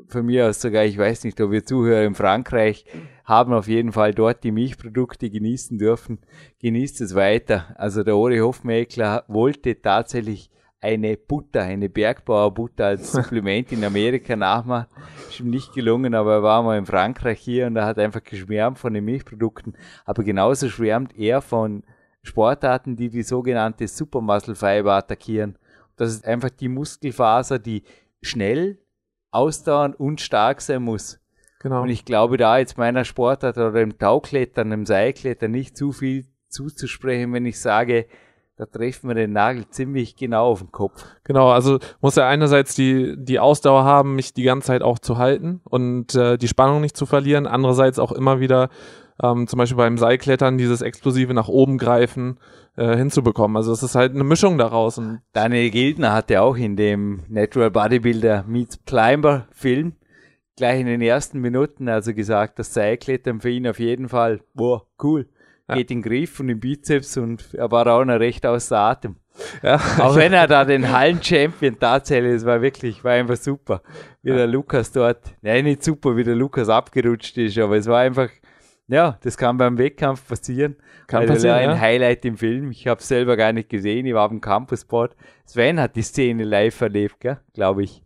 [0.08, 2.86] von mir aus sogar, ich weiß nicht, ob wir Zuhörer in Frankreich
[3.26, 6.20] haben auf jeden Fall dort die Milchprodukte genießen dürfen.
[6.60, 7.74] Genießt es weiter.
[7.78, 10.50] Also der Ori Hofmeckler wollte tatsächlich
[10.82, 14.88] eine Butter, eine Bergbauerbutter als Supplement in Amerika nachmachen.
[15.30, 18.24] Ist ihm nicht gelungen, aber er war mal in Frankreich hier und er hat einfach
[18.24, 19.78] geschwärmt von den Milchprodukten.
[20.06, 21.84] Aber genauso schwärmt er von
[22.24, 25.58] Sportarten, die die sogenannte Supermuscle Fiber attackieren.
[25.96, 27.84] Das ist einfach die Muskelfaser, die
[28.22, 28.80] schnell,
[29.32, 31.20] ausdauernd und stark sein muss.
[31.60, 31.84] Genau.
[31.84, 36.26] Und ich glaube, da jetzt meiner Sportart oder im Tauklettern, im Seilklettern nicht zu viel
[36.50, 38.08] zuzusprechen, wenn ich sage,
[38.62, 41.04] da treffen wir den Nagel ziemlich genau auf den Kopf.
[41.24, 45.18] Genau, also muss er einerseits die, die Ausdauer haben, mich die ganze Zeit auch zu
[45.18, 47.48] halten und äh, die Spannung nicht zu verlieren.
[47.48, 48.70] Andererseits auch immer wieder,
[49.20, 52.38] ähm, zum Beispiel beim Seilklettern, dieses explosive nach oben greifen
[52.78, 53.58] äh, hinzubekommen.
[53.58, 55.00] Also es ist halt eine Mischung daraus.
[55.00, 59.94] Und Daniel Gildner hat ja auch in dem Natural Bodybuilder Meets Climber Film
[60.56, 64.86] gleich in den ersten Minuten also gesagt, das Seilklettern für ihn auf jeden Fall, boah,
[65.02, 65.28] cool.
[65.72, 65.78] Ja.
[65.78, 69.16] Geht in den Griff und im Bizeps und er war auch noch recht außer Atem.
[69.64, 73.82] ja, Auch wenn er da den Hallen-Champion tatsächlich, es war wirklich, war einfach super,
[74.22, 78.00] wie der Lukas dort, nein, nicht super, wie der Lukas abgerutscht ist, aber es war
[78.00, 78.30] einfach,
[78.88, 80.76] ja, das kann beim Wettkampf passieren.
[81.08, 81.80] Kann Also passieren, ein ja.
[81.80, 82.72] Highlight im Film.
[82.72, 85.16] Ich habe selber gar nicht gesehen, ich war am Campusboard.
[85.46, 88.04] Sven hat die Szene live erlebt, glaube ich.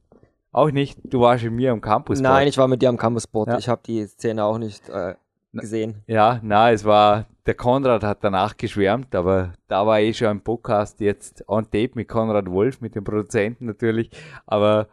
[0.51, 2.31] Auch nicht, du warst mit mir am Campusboard.
[2.33, 3.49] Nein, ich war mit dir am Campusboard.
[3.49, 3.57] Ja.
[3.57, 5.15] Ich habe die Szene auch nicht äh,
[5.53, 6.03] gesehen.
[6.07, 10.41] Ja, na, es war, der Konrad hat danach geschwärmt, aber da war eh schon ein
[10.41, 14.09] Podcast jetzt on tape mit Konrad Wolf, mit dem Produzenten natürlich,
[14.47, 14.87] aber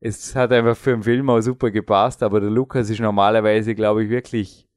[0.00, 4.02] es hat einfach für den Film auch super gepasst, aber der Lukas ist normalerweise, glaube
[4.04, 4.68] ich, wirklich,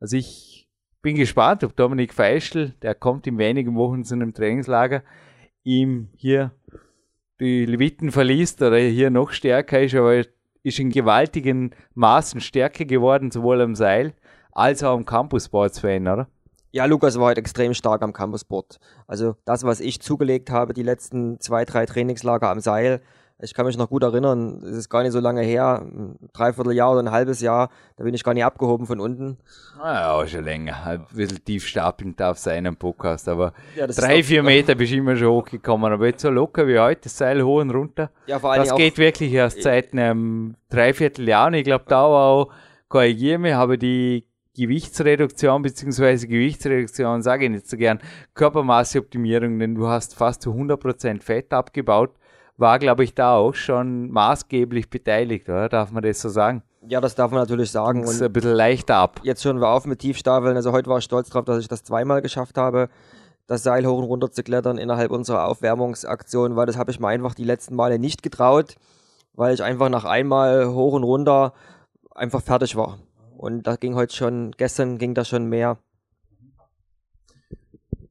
[0.00, 0.68] also ich
[1.02, 5.04] bin gespannt, ob Dominik Feischl, der kommt in wenigen Wochen zu einem Trainingslager,
[5.62, 6.50] ihm hier
[7.38, 10.26] die Leviten verliest oder hier noch stärker ist, aber er
[10.64, 14.14] ist in gewaltigen Maßen stärker geworden, sowohl am Seil
[14.50, 16.28] als auch am Campus-Sports-Fan, oder?
[16.72, 18.78] Ja, Lukas war halt extrem stark am Campusboard.
[19.06, 23.02] Also das, was ich zugelegt habe, die letzten zwei, drei Trainingslager am Seil,
[23.44, 26.92] ich kann mich noch gut erinnern, es ist gar nicht so lange her, ein Dreivierteljahr
[26.92, 29.36] oder ein halbes Jahr, da bin ich gar nicht abgehoben von unten.
[29.78, 30.76] Ja, auch schon länger.
[30.86, 34.96] Ein bisschen tief stapeln darf sein am Podcast, aber Ja, drei, vier Meter bist du
[34.96, 38.10] immer schon hochgekommen, aber jetzt so locker wie heute, das Seil hoch und runter.
[38.26, 42.28] Ja, vor allen Das geht wirklich erst seit einem Dreivierteljahr und ich glaube, da war
[42.28, 42.52] auch,
[42.88, 44.24] korrigiere mich, habe die
[44.56, 48.00] Gewichtsreduktion beziehungsweise Gewichtsreduktion, sage ich nicht so gern,
[48.34, 52.10] Körpermasseoptimierung, denn du hast fast zu 100% Fett abgebaut,
[52.56, 55.68] war, glaube ich, da auch schon maßgeblich beteiligt, oder?
[55.68, 56.62] Darf man das so sagen?
[56.88, 58.02] ja, das darf man natürlich sagen.
[58.02, 59.20] Das ist Und ein bisschen leichter ab.
[59.22, 60.56] jetzt hören wir auf mit Tiefstapeln.
[60.56, 62.88] Also heute war ich stolz drauf, dass ich das zweimal geschafft habe,
[63.46, 67.06] das Seil hoch und runter zu klettern innerhalb unserer Aufwärmungsaktion, weil das habe ich mir
[67.08, 68.74] einfach die letzten Male nicht getraut,
[69.34, 71.52] weil ich einfach nach einmal hoch und runter
[72.14, 72.98] einfach fertig war.
[73.42, 75.76] Und da ging heute schon, gestern ging da schon mehr.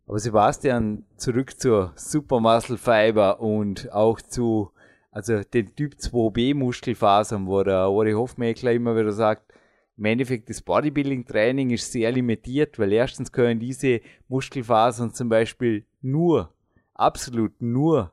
[0.05, 4.73] Aber Sebastian, zurück zur Super Muscle Fiber und auch zu
[5.09, 9.53] also den Typ 2b Muskelfasern, wo der Ori Hofmeckler immer wieder sagt,
[9.95, 16.53] im Endeffekt das Bodybuilding-Training ist sehr limitiert, weil erstens können diese Muskelfasern zum Beispiel nur,
[16.93, 18.11] absolut nur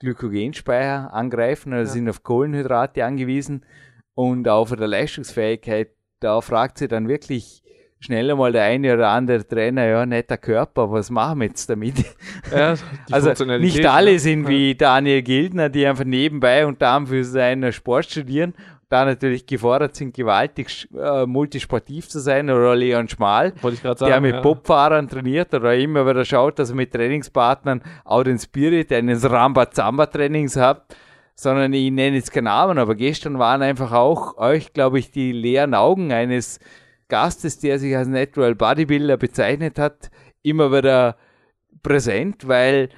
[0.00, 3.64] Glykogenspeicher angreifen, also sind auf Kohlenhydrate angewiesen
[4.14, 7.62] und auch für der Leistungsfähigkeit, da fragt sich dann wirklich
[7.98, 11.96] schnell einmal der eine oder andere Trainer, ja, netter Körper, was machen wir jetzt damit?
[12.50, 12.74] Ja,
[13.10, 14.18] also nicht alle ne?
[14.18, 18.54] sind wie Daniel Gildner, die einfach nebenbei unter anderem für seinen Sport studieren,
[18.88, 23.96] da natürlich gefordert sind, gewaltig äh, multisportiv zu sein, oder Leon Schmal, sagen.
[24.00, 24.40] der mit ja.
[24.40, 30.56] Bobfahrern trainiert oder immer wieder schaut, dass er mit Trainingspartnern auch den Spirit eines Rambazamba-Trainings
[30.56, 30.86] hat,
[31.40, 35.32] sondern ich nenne jetzt keinen Namen, aber gestern waren einfach auch euch, glaube ich, die
[35.32, 36.60] leeren Augen eines
[37.08, 40.10] Gastes, der sich als Natural Bodybuilder bezeichnet hat,
[40.42, 41.16] immer wieder
[41.82, 42.90] präsent, weil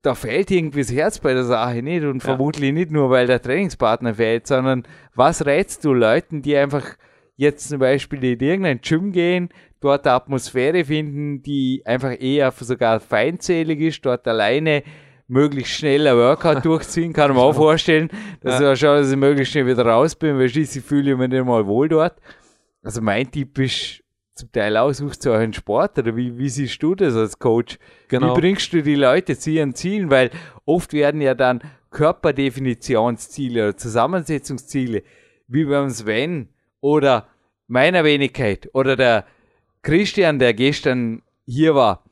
[0.00, 3.42] da fehlt irgendwie das Herz bei der Sache nicht und vermutlich nicht nur, weil der
[3.42, 4.84] Trainingspartner fehlt, sondern
[5.14, 6.96] was rätst du Leuten, die einfach
[7.36, 12.98] jetzt zum Beispiel in irgendein Gym gehen, dort eine Atmosphäre finden, die einfach eher sogar
[12.98, 14.84] feindselig ist, dort alleine
[15.30, 18.72] möglichst schnell ein Workout durchziehen, kann man auch vorstellen, dass Ja.
[18.72, 21.44] ich schaue, dass ich möglichst schnell wieder raus bin, weil schließlich fühle ich mich nicht
[21.44, 22.14] mal wohl dort.
[22.82, 24.02] Also mein Tipp ist
[24.34, 24.90] zum Teil auch,
[25.26, 27.78] ihr euch einen Sport oder wie, wie siehst du das als Coach?
[28.08, 28.34] Genau.
[28.36, 30.10] Wie bringst du die Leute zu ihren Zielen?
[30.10, 30.30] Weil
[30.64, 35.02] oft werden ja dann Körperdefinitionsziele oder Zusammensetzungsziele,
[35.48, 36.48] wie beim Sven
[36.80, 37.26] oder
[37.66, 39.26] meiner Wenigkeit oder der
[39.82, 42.04] Christian, der gestern hier war,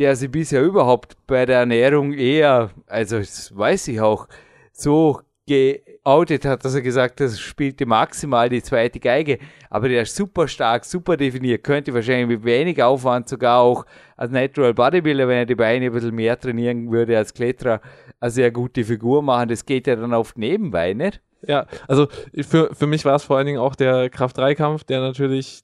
[0.00, 4.28] der sich bisher überhaupt bei der Ernährung eher, also das weiß ich auch,
[4.72, 9.38] so geoutet hat, dass er gesagt hat, das spielte maximal die zweite Geige.
[9.68, 13.84] Aber der ist super stark, super definiert, könnte wahrscheinlich mit wenig Aufwand sogar auch
[14.16, 17.82] als Natural Bodybuilder, wenn er die Beine ein bisschen mehr trainieren würde als Kletterer,
[18.20, 19.50] eine sehr gute Figur machen.
[19.50, 21.20] Das geht ja dann oft nebenbei, nicht?
[21.46, 22.08] Ja, also
[22.40, 25.62] für, für mich war es vor allen Dingen auch der Kraft-3-Kampf, der natürlich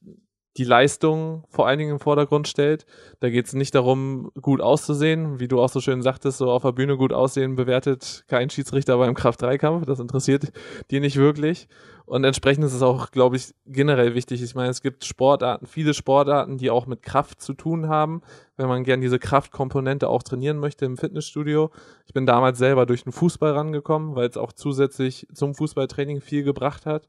[0.57, 2.87] die Leistung vor allen Dingen im Vordergrund stellt.
[3.21, 6.63] Da geht es nicht darum, gut auszusehen, wie du auch so schön sagtest, so auf
[6.63, 9.87] der Bühne gut aussehen bewertet kein Schiedsrichter beim Kraft-3-Kampf.
[9.87, 10.53] Das interessiert
[10.91, 11.69] die nicht wirklich.
[12.07, 14.41] Und entsprechend ist es auch, glaube ich, generell wichtig.
[14.41, 18.23] Ich meine, es gibt Sportarten, viele Sportarten, die auch mit Kraft zu tun haben,
[18.57, 21.71] wenn man gern diese Kraftkomponente auch trainieren möchte im Fitnessstudio.
[22.07, 26.45] Ich bin damals selber durch den Fußball rangekommen, weil es auch zusätzlich zum Fußballtraining viel
[26.45, 27.09] gebracht hat.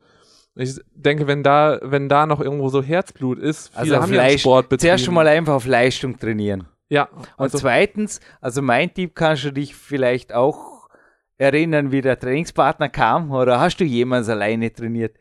[0.58, 4.38] Ich denke, wenn da, wenn da noch irgendwo so Herzblut ist, viele also haben ja
[4.38, 4.89] Sport betrieben.
[4.89, 6.68] Zuerst schon mal einfach auf Leistung trainieren.
[6.89, 7.10] Ja.
[7.38, 10.89] Also und zweitens, also mein Tipp kannst du dich vielleicht auch
[11.38, 15.16] erinnern, wie der Trainingspartner kam oder hast du jemals alleine trainiert?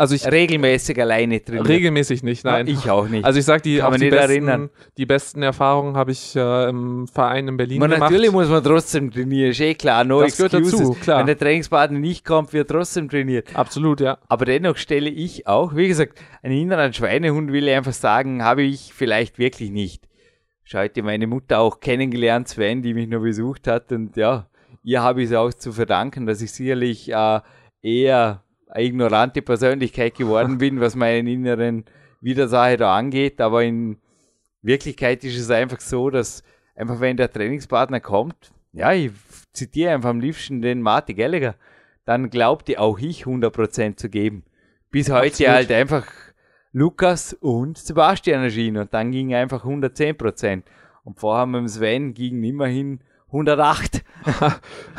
[0.00, 1.68] Also ich regelmäßig alleine trainiert.
[1.68, 2.66] Regelmäßig nicht, nein.
[2.66, 3.22] ich auch nicht.
[3.22, 4.70] Also ich sag die, Kann die besten, erinnern.
[4.96, 8.10] die besten Erfahrungen habe ich äh, im Verein in Berlin man, gemacht.
[8.10, 10.04] Natürlich muss man trotzdem trainieren, ist eh klar.
[10.04, 11.18] No das gehört dazu, klar.
[11.18, 13.54] Wenn der Trainingspartner nicht kommt, wird trotzdem trainiert.
[13.54, 14.16] Absolut, ja.
[14.26, 18.62] Aber dennoch stelle ich auch, wie gesagt, einen inneren Schweinehund will ich einfach sagen, habe
[18.62, 20.08] ich vielleicht wirklich nicht.
[20.64, 24.48] Ich heute meine Mutter auch kennengelernt, Sven, die mich nur besucht hat und ja,
[24.82, 27.40] ihr habe ich es auch zu verdanken, dass ich sicherlich äh,
[27.82, 28.42] eher
[28.74, 31.84] ignorante Persönlichkeit geworden bin, was meinen inneren
[32.20, 33.40] Widersacher da angeht.
[33.40, 33.98] Aber in
[34.62, 36.42] Wirklichkeit ist es einfach so, dass
[36.74, 39.10] einfach wenn der Trainingspartner kommt, ja, ich
[39.52, 41.56] zitiere einfach am liebsten den Marty Gallagher,
[42.04, 44.44] dann glaubte auch ich 100% zu geben.
[44.90, 45.52] Bis heute Absolut.
[45.52, 46.06] halt einfach
[46.72, 50.62] Lukas und Sebastian erschienen und dann ging einfach 110%.
[51.02, 53.00] Und vorher mit dem Sven ging immerhin
[53.32, 54.02] 108,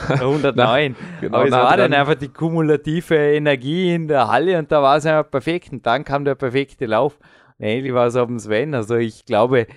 [0.07, 0.95] 109.
[1.21, 4.97] genau, Aber es war dann einfach die kumulative Energie in der Halle und da war
[4.97, 5.71] es einfach perfekt.
[5.71, 7.19] Und dann kam der perfekte Lauf.
[7.59, 8.73] Und ähnlich war es auf dem Sven.
[8.73, 9.67] Also ich glaube,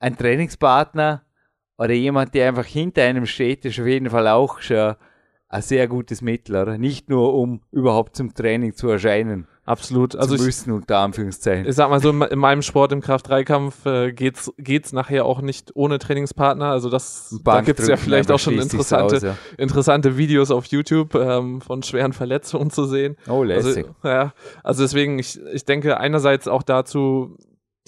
[0.00, 1.22] ein Trainingspartner
[1.78, 4.96] oder jemand, der einfach hinter einem steht, ist auf jeden Fall auch schon
[5.48, 6.78] ein sehr gutes Mittel, oder?
[6.78, 9.46] Nicht nur, um überhaupt zum Training zu erscheinen.
[9.68, 10.16] Absolut.
[10.16, 11.66] Also zu müssen, unter Anführungszeichen.
[11.66, 15.76] Ich sag mal so, in meinem Sport im Kraft-3-Kampf äh, geht's, geht's nachher auch nicht
[15.76, 16.70] ohne Trainingspartner.
[16.70, 19.36] Also das, da gibt's ja vielleicht auch schon interessante, aus, ja.
[19.58, 23.16] interessante Videos auf YouTube ähm, von schweren Verletzungen zu sehen.
[23.28, 23.84] Oh, lässig.
[24.02, 24.32] Also, ja,
[24.64, 27.36] also deswegen, ich, ich denke einerseits auch dazu,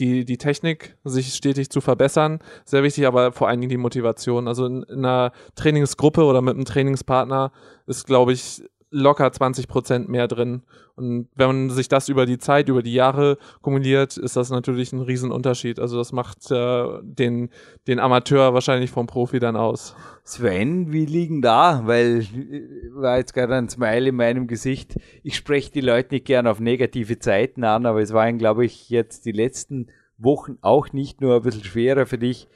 [0.01, 4.49] die, die Technik sich stetig zu verbessern, sehr wichtig, aber vor allen Dingen die Motivation.
[4.49, 7.53] Also in, in einer Trainingsgruppe oder mit einem Trainingspartner
[7.87, 10.62] ist, glaube ich, locker 20 Prozent mehr drin.
[10.97, 14.93] Und wenn man sich das über die Zeit, über die Jahre kumuliert, ist das natürlich
[14.93, 15.78] ein Riesenunterschied.
[15.78, 17.51] Also das macht äh, den,
[17.86, 19.95] den Amateur wahrscheinlich vom Profi dann aus.
[20.24, 21.82] Sven, wie liegen da?
[21.84, 24.97] Weil äh, war jetzt gerade ein Smile in meinem Gesicht.
[25.22, 28.91] Ich spreche die Leute nicht gern auf negative Zeiten an, aber es waren, glaube ich,
[28.91, 29.88] jetzt die letzten
[30.18, 32.49] Wochen auch nicht nur ein bisschen schwerer für dich,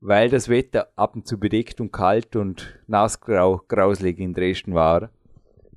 [0.00, 5.10] weil das Wetter ab und zu bedeckt und kalt und nassgrau, grauslig in Dresden war.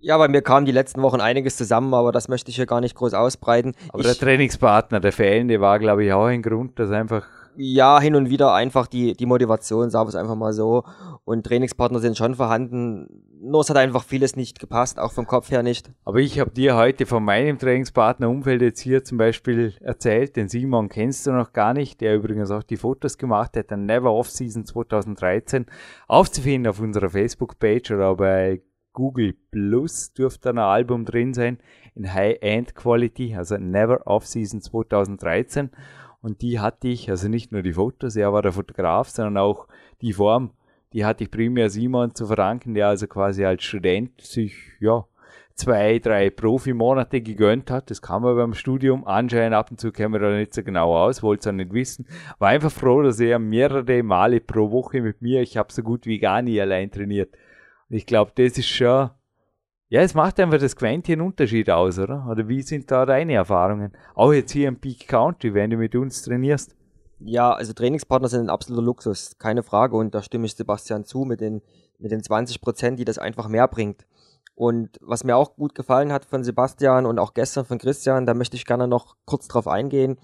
[0.04, 2.82] Ja, bei mir kam die letzten Wochen einiges zusammen, aber das möchte ich hier gar
[2.82, 3.74] nicht groß ausbreiten.
[3.90, 7.28] Aber ich, der Trainingspartner, der fehlende, war, glaube ich, auch ein Grund, dass einfach.
[7.56, 10.84] Ja, hin und wieder einfach die, die Motivation, sagen wir es einfach mal so.
[11.24, 13.26] Und Trainingspartner sind schon vorhanden.
[13.44, 15.92] Nur es hat einfach vieles nicht gepasst, auch vom Kopf her nicht.
[16.06, 20.90] Aber ich habe dir heute von meinem Trainingspartnerumfeld jetzt hier zum Beispiel erzählt, den Simon
[20.90, 24.30] kennst du noch gar nicht, der übrigens auch die Fotos gemacht hat, der Never Off
[24.30, 25.66] Season 2013,
[26.08, 28.62] aufzufinden auf unserer Facebook-Page oder bei
[28.94, 31.58] Google Plus dürfte ein Album drin sein
[31.96, 35.70] in High-End Quality, also Never Off-Season 2013.
[36.22, 39.68] Und die hatte ich, also nicht nur die Fotos, er war der Fotograf, sondern auch
[40.02, 40.52] die Form,
[40.94, 45.06] die hatte ich primär Simon zu verdanken, der also quasi als Student sich, ja,
[45.56, 47.90] zwei, drei Profimonate gegönnt hat.
[47.90, 49.06] Das kam er beim Studium.
[49.06, 51.74] Anscheinend ab und zu kennen wir da nicht so genau aus, wollte es auch nicht
[51.74, 52.08] wissen.
[52.40, 56.06] War einfach froh, dass er mehrere Male pro Woche mit mir, ich habe so gut
[56.06, 57.36] wie gar nie allein trainiert,
[57.92, 59.10] ich glaube, das ist schon,
[59.90, 62.26] ja, es macht einfach das Quäntchen Unterschied aus, oder?
[62.30, 63.92] Oder wie sind da deine Erfahrungen?
[64.16, 66.76] Auch jetzt hier im Peak Country, wenn du mit uns trainierst.
[67.20, 69.98] Ja, also Trainingspartner sind ein absoluter Luxus, keine Frage.
[69.98, 71.62] Und da stimme ich Sebastian zu mit den,
[72.00, 74.06] mit den 20 Prozent, die das einfach mehr bringt.
[74.56, 78.34] Und was mir auch gut gefallen hat von Sebastian und auch gestern von Christian, da
[78.34, 80.18] möchte ich gerne noch kurz drauf eingehen.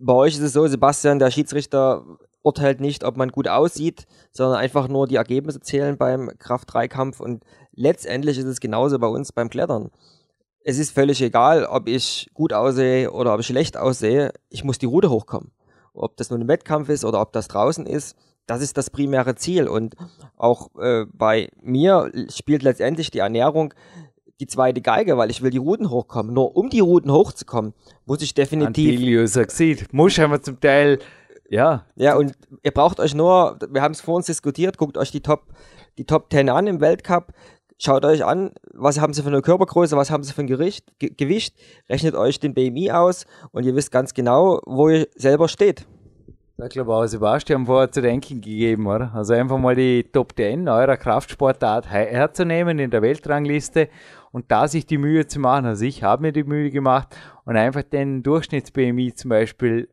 [0.00, 2.04] Bei euch ist es so, Sebastian, der Schiedsrichter
[2.46, 7.42] urteilt nicht, ob man gut aussieht, sondern einfach nur die Ergebnisse zählen beim Kraft-3-Kampf und
[7.72, 9.90] letztendlich ist es genauso bei uns beim Klettern.
[10.64, 14.78] Es ist völlig egal, ob ich gut aussehe oder ob ich schlecht aussehe, ich muss
[14.78, 15.50] die Route hochkommen.
[15.92, 18.16] Ob das nun ein Wettkampf ist oder ob das draußen ist,
[18.46, 19.66] das ist das primäre Ziel.
[19.66, 19.96] Und
[20.36, 23.74] auch äh, bei mir spielt letztendlich die Ernährung
[24.38, 26.34] die zweite Geige, weil ich will die Routen hochkommen.
[26.34, 27.72] Nur um die Routen hochzukommen,
[28.04, 28.92] muss ich definitiv.
[28.92, 29.92] Antilio succeed.
[29.92, 30.98] Muss aber zum Teil
[31.48, 31.84] ja.
[31.96, 32.32] Ja, und
[32.62, 35.44] ihr braucht euch nur, wir haben es vor uns diskutiert, guckt euch die Top,
[35.98, 37.32] die Top 10 an im Weltcup.
[37.78, 40.98] schaut euch an, was haben sie für eine Körpergröße, was haben sie für ein Gericht,
[40.98, 41.56] Ge Gewicht,
[41.88, 45.86] rechnet euch den BMI aus und ihr wisst ganz genau, wo ihr selber steht.
[46.58, 49.12] Ich glaube auch, Sebastian vorher zu denken gegeben, oder?
[49.14, 53.90] Also einfach mal die Top 10 eurer Kraftsportart herzunehmen in der Weltrangliste
[54.32, 55.66] und da sich die Mühe zu machen.
[55.66, 57.08] Also ich habe mir die Mühe gemacht
[57.44, 59.90] und einfach den Durchschnitts-BMI zum Beispiel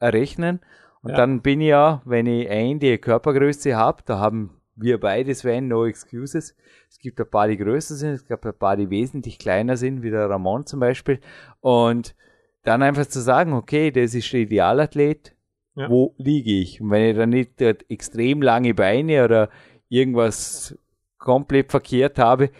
[0.00, 0.60] errechnen.
[1.02, 1.16] Und ja.
[1.16, 5.68] dann bin ich ja, wenn ich ein die Körpergröße habe, da haben wir beide, Sven,
[5.68, 6.54] no excuses.
[6.88, 10.02] Es gibt ein paar, die größer sind, es gibt ein paar, die wesentlich kleiner sind,
[10.02, 11.20] wie der Ramon zum Beispiel.
[11.60, 12.14] Und
[12.62, 15.34] dann einfach zu sagen, okay, das ist der Idealathlet,
[15.76, 15.88] ja.
[15.88, 16.80] wo liege ich?
[16.80, 19.48] Und wenn ich dann nicht extrem lange Beine oder
[19.88, 20.76] irgendwas
[21.18, 22.50] komplett verkehrt habe,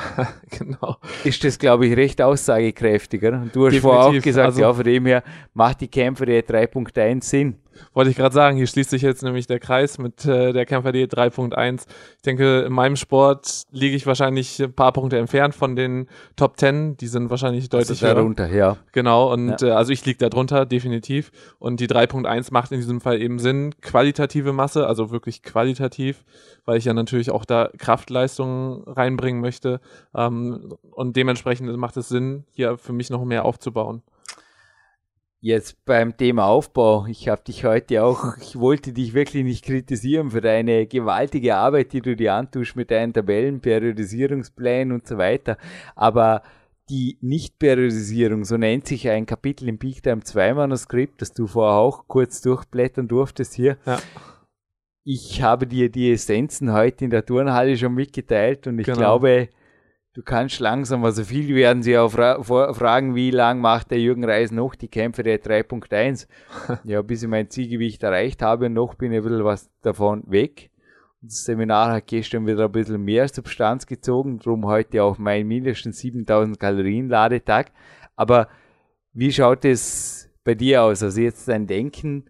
[0.58, 0.96] genau.
[1.24, 3.32] ist das, glaube ich, recht aussagekräftiger.
[3.32, 3.82] Und du hast Definitiv.
[3.82, 5.22] vorher auch gesagt, also, ja, von dem her
[5.54, 7.56] macht die Kämpfer der 3.1 Sinn.
[7.94, 11.04] Wollte ich gerade sagen, hier schließt sich jetzt nämlich der Kreis mit äh, der Kämpfer.de
[11.06, 11.86] 3.1.
[12.16, 16.58] Ich denke, in meinem Sport liege ich wahrscheinlich ein paar Punkte entfernt von den Top
[16.58, 16.96] 10.
[16.96, 18.76] Die sind wahrscheinlich deutlich also darunter, ja.
[18.92, 19.68] Genau, und ja.
[19.68, 21.30] äh, also ich liege da drunter, definitiv.
[21.58, 23.74] Und die 3.1 macht in diesem Fall eben Sinn.
[23.80, 26.24] Qualitative Masse, also wirklich qualitativ,
[26.64, 29.80] weil ich ja natürlich auch da Kraftleistungen reinbringen möchte.
[30.14, 34.02] Ähm, und dementsprechend macht es Sinn, hier für mich noch mehr aufzubauen.
[35.44, 40.30] Jetzt beim Thema Aufbau, ich habe dich heute auch, ich wollte dich wirklich nicht kritisieren
[40.30, 45.56] für deine gewaltige Arbeit, die du dir antust mit deinen Tabellen, Periodisierungsplänen und so weiter.
[45.96, 46.42] Aber
[46.88, 51.76] die Nicht-Periodisierung, so nennt sich ein Kapitel im Peak Time 2 Manuskript, das du vorher
[51.76, 53.78] auch kurz durchblättern durftest hier.
[53.84, 53.98] Ja.
[55.04, 58.98] Ich habe dir die Essenzen heute in der Turnhalle schon mitgeteilt und ich genau.
[58.98, 59.48] glaube,
[60.14, 64.24] du kannst langsam, also viel werden sie auch fra fragen, wie lang macht der Jürgen
[64.24, 66.26] Reis noch die Kämpfe der 3.1?
[66.84, 70.24] ja, bis ich mein Zielgewicht erreicht habe und noch bin ich ein bisschen was davon
[70.26, 70.70] weg.
[71.22, 76.00] Das Seminar hat gestern wieder ein bisschen mehr Substanz gezogen, darum heute auch mein mindestens
[76.00, 77.70] 7000 Kalorien Ladetag.
[78.16, 78.48] Aber
[79.12, 81.02] wie schaut es bei dir aus?
[81.02, 82.24] Also jetzt dein Denken,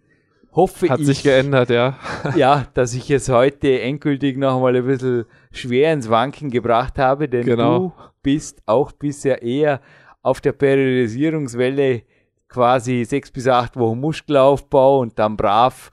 [0.51, 1.07] hoffe Hat ich.
[1.07, 1.97] sich geändert, ja.
[2.35, 7.29] ja, dass ich es heute endgültig noch mal ein bisschen schwer ins Wanken gebracht habe,
[7.29, 7.79] denn genau.
[7.79, 9.81] du bist auch bisher eher
[10.21, 12.03] auf der Periodisierungswelle
[12.47, 15.91] quasi sechs bis acht Wochen Muskelaufbau und dann brav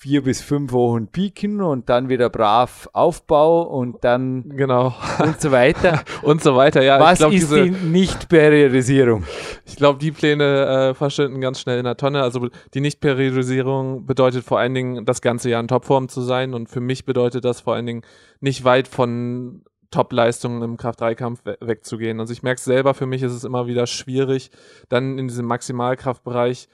[0.00, 5.52] vier bis fünf Wochen Piken und dann wieder brav Aufbau und dann genau und so
[5.52, 6.82] weiter und so weiter.
[6.82, 9.24] Ja, was glaub, ist diese, die Nicht-Periodisierung?
[9.66, 12.22] Ich glaube, die Pläne äh, verschwinden ganz schnell in der Tonne.
[12.22, 16.70] Also die Nicht-Periodisierung bedeutet vor allen Dingen das ganze Jahr in Topform zu sein und
[16.70, 18.02] für mich bedeutet das vor allen Dingen
[18.40, 22.20] nicht weit von Top-Leistungen im Kraft-3-Kampf we wegzugehen.
[22.20, 24.50] Also ich merke selber, für mich ist es immer wieder schwierig,
[24.88, 26.68] dann in diesen Maximalkraftbereich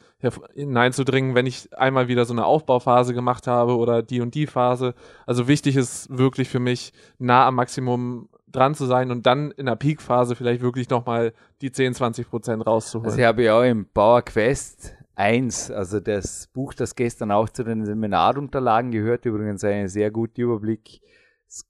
[0.55, 4.95] hineinzudringen, wenn ich einmal wieder so eine Aufbauphase gemacht habe oder die und die Phase.
[5.27, 9.67] Also wichtig ist wirklich für mich, nah am Maximum dran zu sein und dann in
[9.67, 13.07] der Peak-Phase vielleicht wirklich nochmal die 10, 20 Prozent rauszuholen.
[13.07, 17.49] Also ich habe ja auch im Power Quest 1, also das Buch, das gestern auch
[17.49, 21.01] zu den Seminarunterlagen gehört, übrigens eine sehr gute Überblick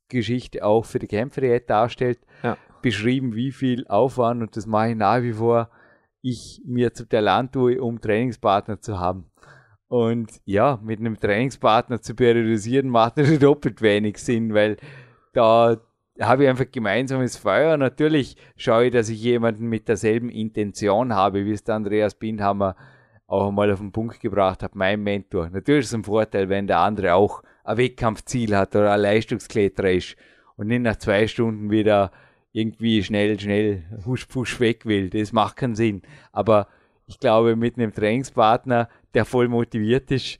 [0.08, 2.56] Geschichte auch für die Kämpferdiät darstellt, ja.
[2.82, 5.70] beschrieben, wie viel Aufwand, und das mache ich nach wie vor,
[6.22, 9.30] ich mir zu der Land tue, um Trainingspartner zu haben.
[9.88, 14.76] Und ja, mit einem Trainingspartner zu periodisieren macht natürlich doppelt wenig Sinn, weil
[15.32, 15.76] da
[16.20, 17.76] habe ich einfach gemeinsames Feuer.
[17.76, 22.74] Natürlich schaue ich, dass ich jemanden mit derselben Intention habe, wie es der Andreas Bindhammer
[23.26, 25.50] auch einmal auf den Punkt gebracht hat, mein Mentor.
[25.50, 29.90] Natürlich ist es ein Vorteil, wenn der andere auch ein Wettkampfziel hat oder ein Leistungskletterer
[29.90, 30.16] ist
[30.56, 32.12] und nicht nach zwei Stunden wieder
[32.52, 35.10] irgendwie schnell, schnell husch, husch weg will.
[35.10, 36.02] Das macht keinen Sinn.
[36.32, 36.68] Aber
[37.06, 40.38] ich glaube, mit einem Trainingspartner, der voll motiviert ist,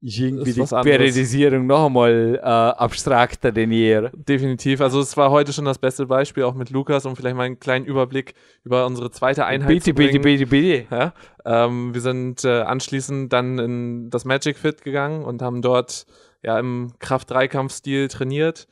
[0.00, 4.08] ist irgendwie ist die Periodisierung noch einmal äh, abstrakter denn je.
[4.14, 4.80] Definitiv.
[4.80, 7.58] Also es war heute schon das beste Beispiel, auch mit Lukas, um vielleicht mal einen
[7.58, 8.34] kleinen Überblick
[8.64, 10.22] über unsere zweite Einheit bitte, zu bringen.
[10.22, 10.94] Bitte, bitte, bitte.
[10.94, 11.14] Ja?
[11.44, 16.06] Ähm, wir sind äh, anschließend dann in das Magic Fit gegangen und haben dort
[16.42, 18.68] ja im Kraft-3-Kampfstil trainiert.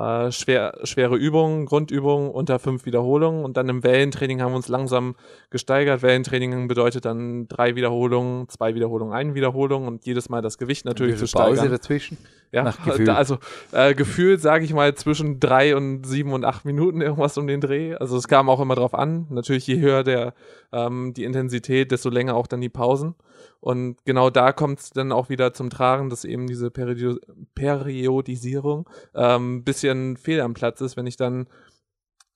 [0.00, 4.68] Äh, schwer, schwere Übungen, Grundübungen unter fünf Wiederholungen und dann im Wellentraining haben wir uns
[4.68, 5.14] langsam
[5.50, 6.00] gesteigert.
[6.00, 11.16] Wellentraining bedeutet dann drei Wiederholungen, zwei Wiederholungen, eine Wiederholung und jedes Mal das Gewicht natürlich
[11.16, 11.56] zu steigern.
[11.56, 12.16] Pause dazwischen?
[12.50, 13.10] Ja, Nach Gefühl.
[13.10, 13.38] also
[13.72, 17.60] äh, gefühlt sage ich mal zwischen drei und sieben und acht Minuten irgendwas um den
[17.60, 17.94] Dreh.
[17.94, 19.26] Also es kam auch immer drauf an.
[19.28, 20.32] Natürlich je höher der
[20.72, 23.14] ähm, die Intensität, desto länger auch dann die Pausen.
[23.60, 27.18] Und genau da kommt es dann auch wieder zum Tragen, dass eben diese Periodi
[27.54, 31.46] Periodisierung ähm, bisschen fehl am Platz ist, wenn ich dann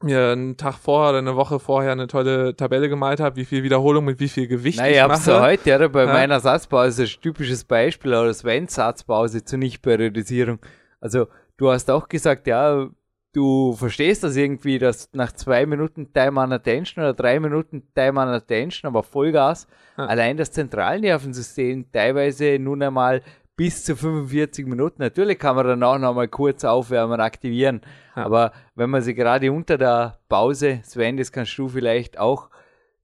[0.02, 3.62] mir einen Tag vorher oder eine Woche vorher eine tolle Tabelle gemalt habe, wie viel
[3.62, 5.30] Wiederholung mit wie viel Gewicht naja, ich mache.
[5.30, 6.12] Naja, heute, ja, bei ja.
[6.12, 10.58] meiner Satzpause, ist ein typisches Beispiel, oder Sven Satzpause zur Nichtperiodisierung.
[11.00, 12.88] Also, du hast auch gesagt, ja,
[13.34, 18.20] du verstehst das irgendwie, dass nach zwei Minuten Time on Attention oder drei Minuten Time
[18.20, 19.66] on Attention, aber Vollgas,
[19.98, 20.06] ja.
[20.06, 23.20] allein das Zentralnervensystem teilweise nun einmal
[23.56, 25.02] bis zu 45 Minuten.
[25.02, 27.82] Natürlich kann man dann auch noch mal kurz aufwärmen, aktivieren.
[28.16, 28.24] Ja.
[28.24, 32.50] Aber wenn man sie gerade unter der Pause, Sven, das kannst du vielleicht auch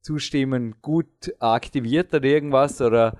[0.00, 3.16] zustimmen, gut aktiviert oder irgendwas oder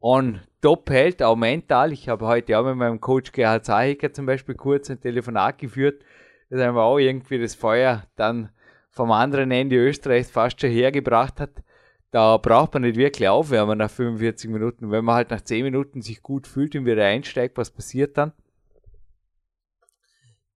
[0.00, 1.92] on top hält, auch mental.
[1.92, 6.02] Ich habe heute auch mit meinem Coach Gerhard Zahiker zum Beispiel kurz ein Telefonat geführt,
[6.50, 8.50] das einfach auch irgendwie das Feuer dann
[8.90, 11.62] vom anderen Ende Österreichs fast schon hergebracht hat.
[12.10, 14.90] Da braucht man nicht wirklich aufwärmen nach 45 Minuten.
[14.90, 18.32] Wenn man halt nach 10 Minuten sich gut fühlt und wieder einsteigt, was passiert dann?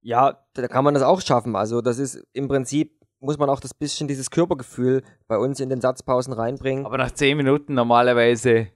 [0.01, 1.55] Ja, da kann man das auch schaffen.
[1.55, 5.68] Also das ist im Prinzip muss man auch das bisschen dieses Körpergefühl bei uns in
[5.68, 6.84] den Satzpausen reinbringen.
[6.84, 8.68] Aber nach 10 Minuten normalerweise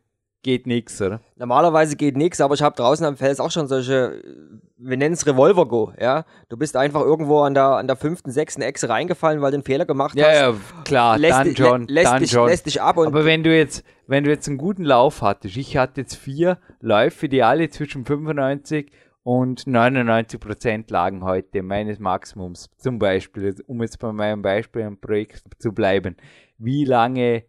[0.43, 1.21] geht nichts, oder?
[1.37, 4.23] Normalerweise geht nichts, aber ich habe draußen am Fels auch schon solche,
[4.79, 6.25] wir nennen es Revolver-Go, ja.
[6.49, 9.65] Du bist einfach irgendwo an der, an der fünften, sechsten Echse reingefallen, weil du einen
[9.65, 10.37] Fehler gemacht ja, hast.
[10.37, 12.49] Ja, klar, lässt dann schon, lässt, dann dich, schon.
[12.49, 12.99] lässt dich ab.
[12.99, 16.59] aber wenn du jetzt, wenn du jetzt einen guten Lauf hattest, ich hatte jetzt vier
[16.81, 18.93] Läufe, die alle zwischen 95
[19.27, 22.71] und 99 Prozent lagen heute meines Maximums.
[22.77, 26.17] Zum Beispiel, um jetzt bei meinem Beispiel im Projekt zu bleiben.
[26.59, 27.43] Wie lange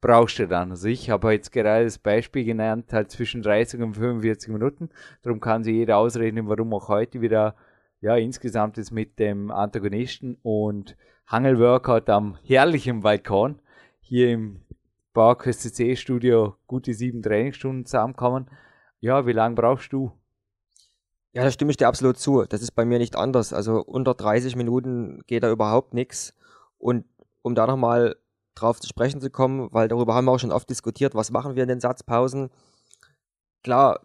[0.00, 0.70] brauchst du dann.
[0.70, 4.90] Also ich habe jetzt gerade das Beispiel genannt, halt zwischen 30 und 45 Minuten.
[5.22, 7.54] Darum kann sich jeder ausrechnen, warum auch heute wieder,
[8.00, 10.96] ja, insgesamt ist mit dem Antagonisten und
[11.26, 13.60] Hangelworkout am herrlichen Balkon
[14.00, 14.62] hier im
[15.12, 18.48] Bauerquest CC Studio gute sieben Trainingsstunden zusammenkommen.
[19.00, 20.12] Ja, wie lange brauchst du?
[21.32, 22.44] Ja, da stimme ich dir absolut zu.
[22.44, 23.52] Das ist bei mir nicht anders.
[23.52, 26.34] Also unter 30 Minuten geht da überhaupt nichts.
[26.78, 27.04] Und
[27.42, 28.16] um da nochmal
[28.54, 31.56] drauf zu sprechen zu kommen, weil darüber haben wir auch schon oft diskutiert, was machen
[31.56, 32.50] wir in den Satzpausen.
[33.62, 34.00] Klar,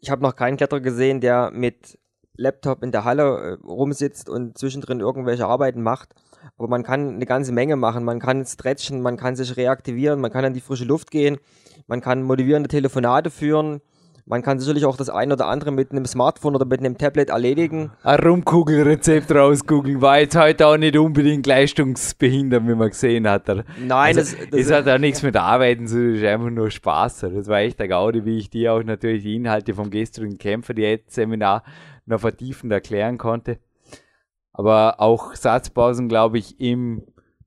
[0.00, 1.98] ich habe noch keinen Kletterer gesehen, der mit
[2.36, 6.14] Laptop in der Halle äh, rumsitzt und zwischendrin irgendwelche Arbeiten macht.
[6.56, 8.04] Aber man kann eine ganze Menge machen.
[8.04, 11.38] Man kann stretchen, man kann sich reaktivieren, man kann in die frische Luft gehen,
[11.86, 13.80] man kann motivierende Telefonate führen,
[14.28, 17.30] man kann sicherlich auch das ein oder andere mit einem Smartphone oder mit einem Tablet
[17.30, 17.90] erledigen.
[18.02, 23.48] Ein Rumkugelrezept rausgucken war jetzt heute auch nicht unbedingt leistungsbehindert, wie man gesehen hat.
[23.48, 26.50] Nein, also, das, das es hat auch nichts mit Arbeiten zu tun, es ist einfach
[26.50, 27.20] nur Spaß.
[27.20, 30.74] Das war echt der Gaudi, wie ich dir auch natürlich die Inhalte vom gestrigen Kämpfer,
[30.74, 31.64] die jetzt Seminar
[32.04, 33.58] noch vertiefend erklären konnte.
[34.52, 37.02] Aber auch Satzpausen, glaube ich, im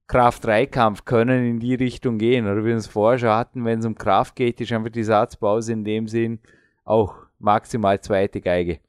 [0.07, 2.45] Kraft-3-Kampf können in die Richtung gehen.
[2.45, 5.03] Oder wie wir es vorher schon hatten, wenn es um Kraft geht, ist einfach die
[5.03, 6.39] Satzpause in dem Sinn,
[6.84, 8.79] auch maximal zweite Geige.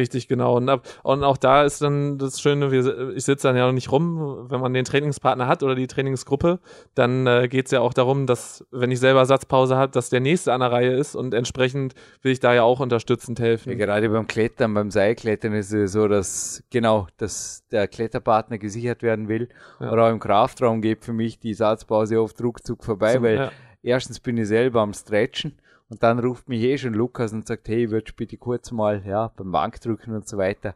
[0.00, 0.56] Richtig, genau.
[0.56, 3.72] Und, ab, und auch da ist dann das Schöne, wir, ich sitze dann ja noch
[3.72, 6.60] nicht rum, wenn man den Trainingspartner hat oder die Trainingsgruppe,
[6.94, 10.20] dann äh, geht es ja auch darum, dass, wenn ich selber Satzpause habe, dass der
[10.20, 13.70] nächste an der Reihe ist und entsprechend will ich da ja auch unterstützend helfen.
[13.70, 19.02] Ja, gerade beim Klettern, beim Seilklettern ist es so, dass genau, dass der Kletterpartner gesichert
[19.02, 19.48] werden will.
[19.80, 19.92] Ja.
[19.92, 23.52] Oder auch im Kraftraum geht für mich die Satzpause oft ruckzuck vorbei, so, weil ja.
[23.82, 25.58] erstens bin ich selber am Stretchen
[25.90, 29.02] und dann ruft mich eh schon Lukas und sagt, hey, würdest du bitte kurz mal
[29.04, 30.74] ja, beim Bankdrücken und so weiter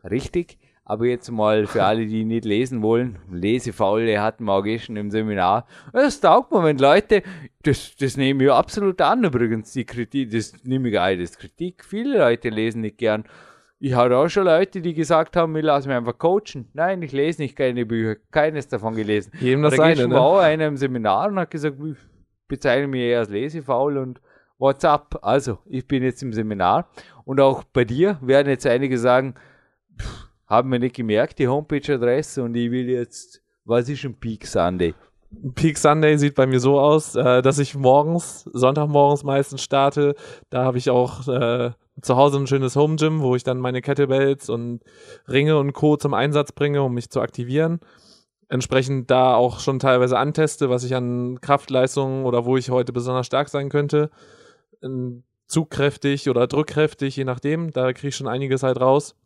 [0.09, 0.59] Richtig.
[0.85, 5.11] Aber jetzt mal für alle, die nicht lesen wollen, Lesefaule hatten wir auch gestern im
[5.11, 5.67] Seminar.
[5.93, 7.25] Das taugt mir, wenn Leute,
[7.65, 11.85] das, das nehme ich absolut an übrigens, die Kritik, das nehme ich alles Kritik.
[11.85, 13.25] Viele Leute lesen nicht gern.
[13.81, 16.69] Ich hatte auch schon Leute, die gesagt haben, ich lasse mich einfach coachen.
[16.73, 19.33] Nein, ich lese nicht keine Bücher, keines davon gelesen.
[19.41, 20.15] Jedem das da seine, ne?
[20.15, 21.97] war auch einer im Seminar und hat gesagt, ich
[22.47, 24.21] bezeichne mich eher als lesefaul und
[24.59, 25.19] WhatsApp.
[25.23, 26.89] Also, ich bin jetzt im Seminar
[27.25, 29.35] und auch bei dir werden jetzt einige sagen,
[30.01, 34.47] pff, haben wir nicht gemerkt, die Homepage-Adresse und ich will jetzt, was ist ein Peak
[34.47, 34.95] Sunday?
[35.57, 40.15] Peak Sunday sieht bei mir so aus, äh, dass ich morgens, Sonntagmorgens meistens starte.
[40.51, 43.83] Da habe ich auch äh, zu Hause ein schönes Home Gym, wo ich dann meine
[43.83, 44.83] Kettlebells und
[45.29, 45.97] Ringe und Co.
[45.97, 47.81] zum Einsatz bringe, um mich zu aktivieren.
[48.49, 53.27] entsprechend da auch schon teilweise anteste, was ich an Kraftleistungen oder wo ich heute besonders
[53.27, 54.11] stark sein könnte.
[55.47, 57.71] Zugkräftig oder drückkräftig, je nachdem.
[57.71, 59.17] Da kriege ich schon einiges halt raus.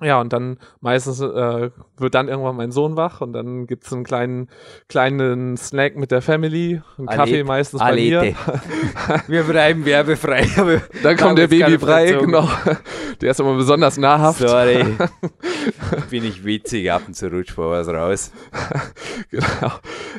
[0.00, 4.04] Ja, und dann meistens äh, wird dann irgendwann mein Sohn wach und dann gibt's einen
[4.04, 4.48] kleinen,
[4.88, 7.16] kleinen Snack mit der Family, einen Alete.
[7.22, 8.20] Kaffee meistens bei Alete.
[8.22, 8.34] mir.
[9.26, 10.46] Wir bleiben werbefrei.
[10.56, 12.26] aber Dann da kommt der Babybrei, Verzögerung.
[12.26, 12.48] genau.
[13.20, 14.38] Der ist immer besonders nahrhaft.
[14.38, 14.84] Sorry.
[16.10, 18.30] Bin ich witzig, ab und zu rutscht vor was raus.
[19.30, 19.72] Genau.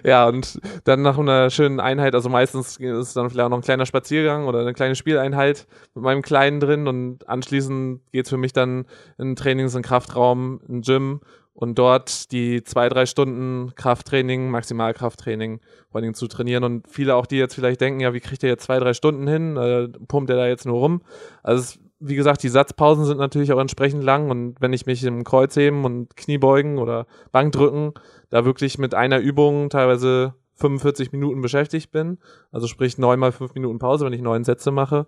[0.04, 3.58] Ja, und dann nach einer schönen Einheit, also meistens ist es dann vielleicht auch noch
[3.58, 8.38] ein kleiner Spaziergang oder eine kleine Spieleinheit mit meinem Kleinen drin und anschließend geht's für
[8.38, 8.86] mich dann
[9.18, 9.36] in
[9.70, 11.22] Trainings- und Kraftraum, ein Gym
[11.54, 15.60] und dort die zwei, drei Stunden Krafttraining, Maximalkrafttraining
[15.92, 16.64] vor allem zu trainieren.
[16.64, 19.28] Und viele auch, die jetzt vielleicht denken, ja, wie kriegt er jetzt zwei, drei Stunden
[19.28, 21.02] hin, äh, pumpt er da jetzt nur rum?
[21.44, 24.32] Also es, wie gesagt, die Satzpausen sind natürlich auch entsprechend lang.
[24.32, 27.94] Und wenn ich mich im Kreuzheben und Kniebeugen oder Bankdrücken
[28.30, 32.20] da wirklich mit einer Übung teilweise 45 Minuten beschäftigt bin,
[32.52, 35.08] also sprich neun mal fünf Minuten Pause, wenn ich neun Sätze mache,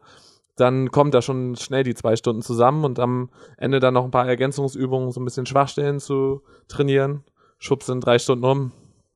[0.56, 4.12] dann kommt da schon schnell die zwei Stunden zusammen und am Ende dann noch ein
[4.12, 7.24] paar Ergänzungsübungen, so ein bisschen Schwachstellen zu trainieren.
[7.58, 8.72] Schubs sind drei Stunden um.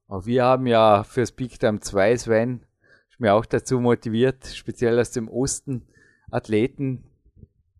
[0.07, 2.65] Auch wir haben ja für Speak Time 2, Sven,
[3.09, 5.87] ist mir auch dazu motiviert, speziell aus dem Osten,
[6.31, 7.03] Athleten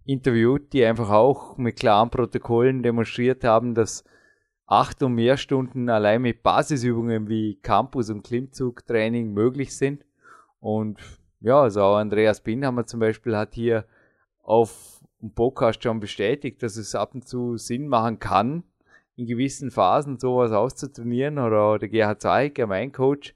[0.05, 4.03] interviewt, die einfach auch mit klaren Protokollen demonstriert haben, dass
[4.67, 10.03] acht und mehr Stunden allein mit Basisübungen wie Campus- und Klimmzugtraining möglich sind.
[10.59, 10.99] Und
[11.39, 13.85] ja, also auch Andreas Binhammer zum Beispiel hat hier
[14.41, 18.63] auf dem Podcast schon bestätigt, dass es ab und zu Sinn machen kann,
[19.15, 23.33] in gewissen Phasen sowas auszutrainieren oder der Gerhard Zeiger, mein Coach.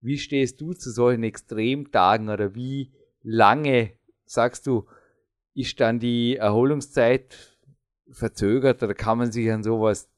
[0.00, 3.92] Wie stehst du zu solchen Extremtagen oder wie lange
[4.26, 4.86] sagst du,
[5.54, 7.58] ist dann die Erholungszeit
[8.10, 10.08] verzögert oder kann man sich an sowas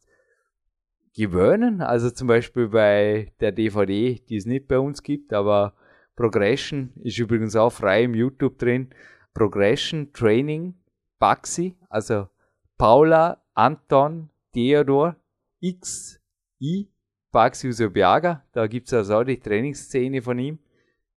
[1.15, 1.81] gewöhnen?
[1.81, 5.75] Also zum Beispiel bei der DVD, die es nicht bei uns gibt, aber
[6.21, 8.91] Progression ist übrigens auch frei im YouTube drin.
[9.33, 10.75] Progression Training
[11.19, 12.29] Baxi, also
[12.77, 15.17] Paula, Anton, Theodor,
[15.61, 16.21] X,
[16.61, 16.91] I,
[17.33, 18.45] Baxi Usobiaga.
[18.53, 20.59] Da gibt es also auch die Trainingsszene von ihm.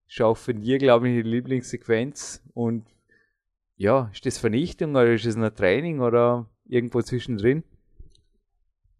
[0.08, 2.42] Ist auch von dir, glaube ich, die Lieblingssequenz.
[2.54, 2.86] Und
[3.76, 7.62] ja, ist das Vernichtung oder ist es ein Training oder irgendwo zwischendrin?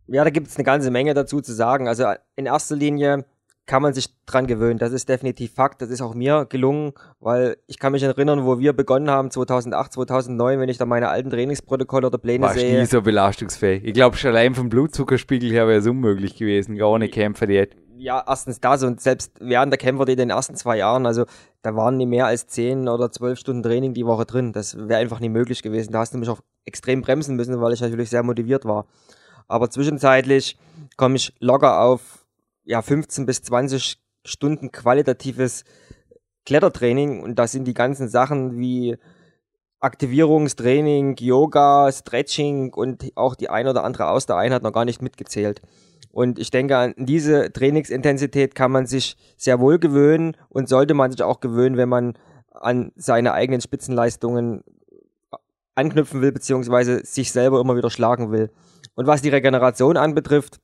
[0.06, 1.88] Ja, da gibt es eine ganze Menge dazu zu sagen.
[1.88, 3.24] Also in erster Linie
[3.66, 4.78] kann man sich dran gewöhnen.
[4.78, 5.80] Das ist definitiv Fakt.
[5.80, 9.92] Das ist auch mir gelungen, weil ich kann mich erinnern, wo wir begonnen haben, 2008,
[9.94, 12.78] 2009, wenn ich da meine alten Trainingsprotokolle oder Pläne Warst sehe.
[12.78, 13.84] nie so belastungsfähig.
[13.84, 17.76] Ich glaube, schon allein vom Blutzuckerspiegel her wäre es unmöglich gewesen, gar ohne Kämpferdiät.
[17.96, 21.24] Ja, erstens das und selbst während der Kämpfer in den ersten zwei Jahren, also
[21.62, 24.52] da waren nie mehr als zehn oder zwölf Stunden Training die Woche drin.
[24.52, 25.92] Das wäre einfach nie möglich gewesen.
[25.92, 28.86] Da hast du mich auch extrem bremsen müssen, weil ich natürlich sehr motiviert war.
[29.48, 30.58] Aber zwischenzeitlich
[30.96, 32.23] komme ich locker auf
[32.64, 35.64] ja, 15 bis 20 Stunden qualitatives
[36.46, 38.96] Klettertraining und da sind die ganzen Sachen wie
[39.80, 45.60] Aktivierungstraining, Yoga, Stretching und auch die ein oder andere Ausdauereinheit noch gar nicht mitgezählt.
[46.10, 51.10] Und ich denke, an diese Trainingsintensität kann man sich sehr wohl gewöhnen und sollte man
[51.10, 52.14] sich auch gewöhnen, wenn man
[52.52, 54.62] an seine eigenen Spitzenleistungen
[55.74, 58.50] anknüpfen will, beziehungsweise sich selber immer wieder schlagen will.
[58.94, 60.60] Und was die Regeneration anbetrifft,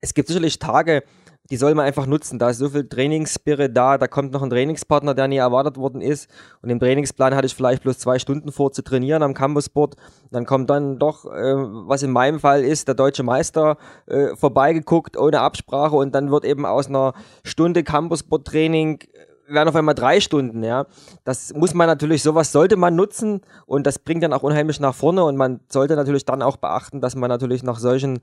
[0.00, 1.02] es gibt sicherlich Tage,
[1.50, 2.38] die soll man einfach nutzen.
[2.38, 6.00] Da ist so viel Trainingsspirit da, da kommt noch ein Trainingspartner, der nie erwartet worden
[6.00, 6.28] ist.
[6.62, 9.96] Und im Trainingsplan hatte ich vielleicht bloß zwei Stunden vor zu trainieren am Campusboard.
[10.30, 15.16] Dann kommt dann doch, äh, was in meinem Fall ist, der deutsche Meister äh, vorbeigeguckt
[15.16, 20.18] ohne Absprache und dann wird eben aus einer Stunde Campusboard-Training äh, werden auf einmal drei
[20.18, 20.86] Stunden, ja.
[21.22, 24.92] Das muss man natürlich, sowas sollte man nutzen und das bringt dann auch unheimlich nach
[24.92, 28.18] vorne und man sollte natürlich dann auch beachten, dass man natürlich nach solchen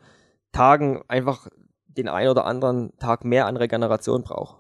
[0.52, 1.48] Tagen einfach
[1.98, 4.58] den ein oder anderen Tag mehr an Regeneration braucht.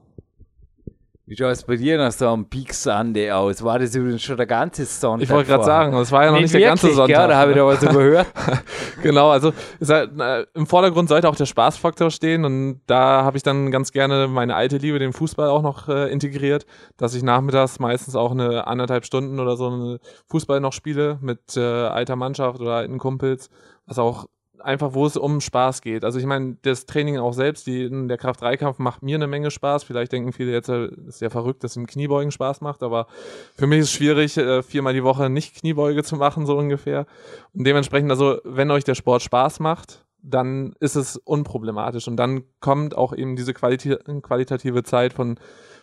[1.25, 3.63] Wie schaut es bei dir nach so einem Peak Sunday aus?
[3.63, 5.23] War das übrigens schon der ganze Sonntag?
[5.23, 7.17] Ich wollte gerade sagen, das war ja noch nicht, der ganze wirklich, Sonntag.
[7.17, 7.27] Gell?
[7.29, 8.27] Da habe ich da was überhört.
[9.01, 13.37] genau, also ist halt, äh, im Vordergrund sollte auch der Spaßfaktor stehen und da habe
[13.37, 16.65] ich dann ganz gerne meine alte Liebe, den Fußball auch noch äh, integriert,
[16.97, 21.55] dass ich nachmittags meistens auch eine anderthalb Stunden oder so eine Fußball noch spiele mit
[21.55, 23.49] äh, alter Mannschaft oder alten Kumpels,
[23.85, 24.25] was auch
[24.63, 26.03] einfach, wo es um Spaß geht.
[26.03, 29.83] Also ich meine, das Training auch selbst, die, der Kraft-3-Kampf macht mir eine Menge Spaß.
[29.83, 33.07] Vielleicht denken viele jetzt, äh, ist ja verrückt, dass im Kniebeugen Spaß macht, aber
[33.55, 37.05] für mich ist es schwierig, äh, viermal die Woche nicht Kniebeuge zu machen, so ungefähr.
[37.53, 42.07] Und dementsprechend, also wenn euch der Sport Spaß macht, dann ist es unproblematisch.
[42.07, 45.37] Und dann kommt auch eben diese qualitative Zeit von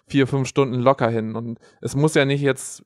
[0.07, 1.37] vier, fünf Stunden locker hin.
[1.37, 2.83] Und es muss ja nicht jetzt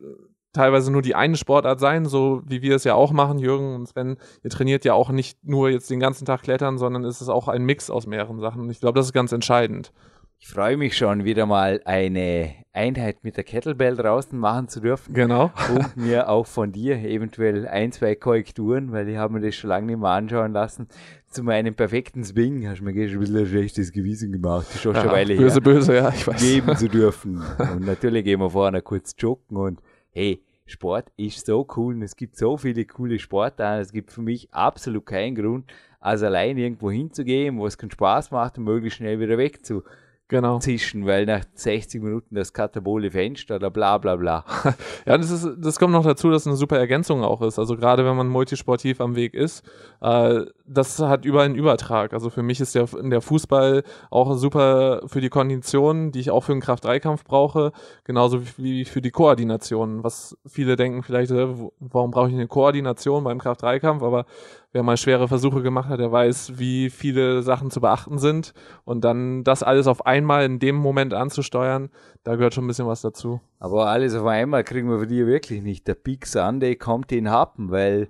[0.55, 3.87] teilweise nur die eine Sportart sein, so wie wir es ja auch machen, Jürgen und
[3.89, 4.17] Sven.
[4.43, 7.49] Ihr trainiert ja auch nicht nur jetzt den ganzen Tag Klettern, sondern es ist auch
[7.49, 8.63] ein Mix aus mehreren Sachen.
[8.63, 9.93] Und ich glaube, das ist ganz entscheidend.
[10.41, 15.15] Ich freue mich schon, wieder mal eine Einheit mit der Kettlebell draußen machen zu dürfen.
[15.15, 15.51] Genau.
[15.75, 19.71] Und mir auch von dir eventuell ein, zwei Korrekturen, weil ich habe mir das schon
[19.71, 20.89] lange nicht mehr anschauen lassen.
[21.31, 24.67] Zu meinem perfekten Swing hast du mir gestern ein bisschen ein schlechtes Gewissen gemacht.
[24.69, 25.61] Das ist schon Ja, eine Weile böse, her.
[25.63, 26.41] böse, ja, ich weiß.
[26.43, 27.43] Geben zu dürfen.
[27.73, 29.81] Und natürlich gehen wir vorher kurz joggen und
[30.15, 33.83] hey, Sport ist so cool und es gibt so viele coole Sportarten.
[33.83, 38.31] Es gibt für mich absolut keinen Grund, als allein irgendwo hinzugehen, wo es keinen Spaß
[38.31, 39.91] macht und möglichst schnell wieder wegzuzischen,
[40.29, 40.59] Genau.
[41.07, 44.45] weil nach 60 Minuten das katabole Fenster oder bla bla bla.
[45.07, 47.59] Ja, das, ist, das kommt noch dazu, dass es eine super Ergänzung auch ist.
[47.59, 49.63] Also gerade wenn man multisportiv am Weg ist,
[50.01, 52.15] äh, das hat überall einen Übertrag.
[52.15, 56.43] Also für mich ist der, der Fußball auch super für die Kondition, die ich auch
[56.43, 57.73] für den Kraft-3-Kampf brauche,
[58.05, 60.03] genauso wie für die Koordination.
[60.03, 64.03] Was viele denken vielleicht, warum brauche ich eine Koordination beim Kraft-3-Kampf?
[64.03, 64.25] Aber
[64.73, 68.55] wer mal schwere Versuche gemacht hat, der weiß, wie viele Sachen zu beachten sind.
[68.85, 71.91] Und dann das alles auf einmal in dem Moment anzusteuern,
[72.25, 73.41] da gehört schon ein bisschen was dazu.
[73.59, 75.87] Aber alles auf einmal kriegen wir von dir wirklich nicht.
[75.87, 78.09] Der Big Sunday kommt in Happen, weil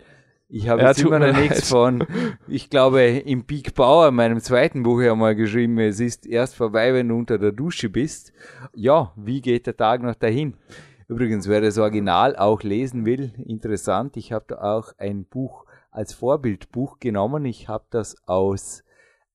[0.55, 2.07] ich habe Ja, jetzt immer noch nichts von,
[2.47, 6.55] ich glaube, im Big Bauer, in meinem zweiten Buch ja mal geschrieben, es ist erst
[6.55, 8.33] vorbei, wenn du unter der Dusche bist.
[8.73, 10.55] Ja, wie geht der Tag noch dahin?
[11.09, 16.15] Übrigens, wer das Original auch lesen will, interessant, ich habe da auch ein Buch als
[16.15, 17.45] Vorbildbuch genommen.
[17.47, 18.85] Ich habe das aus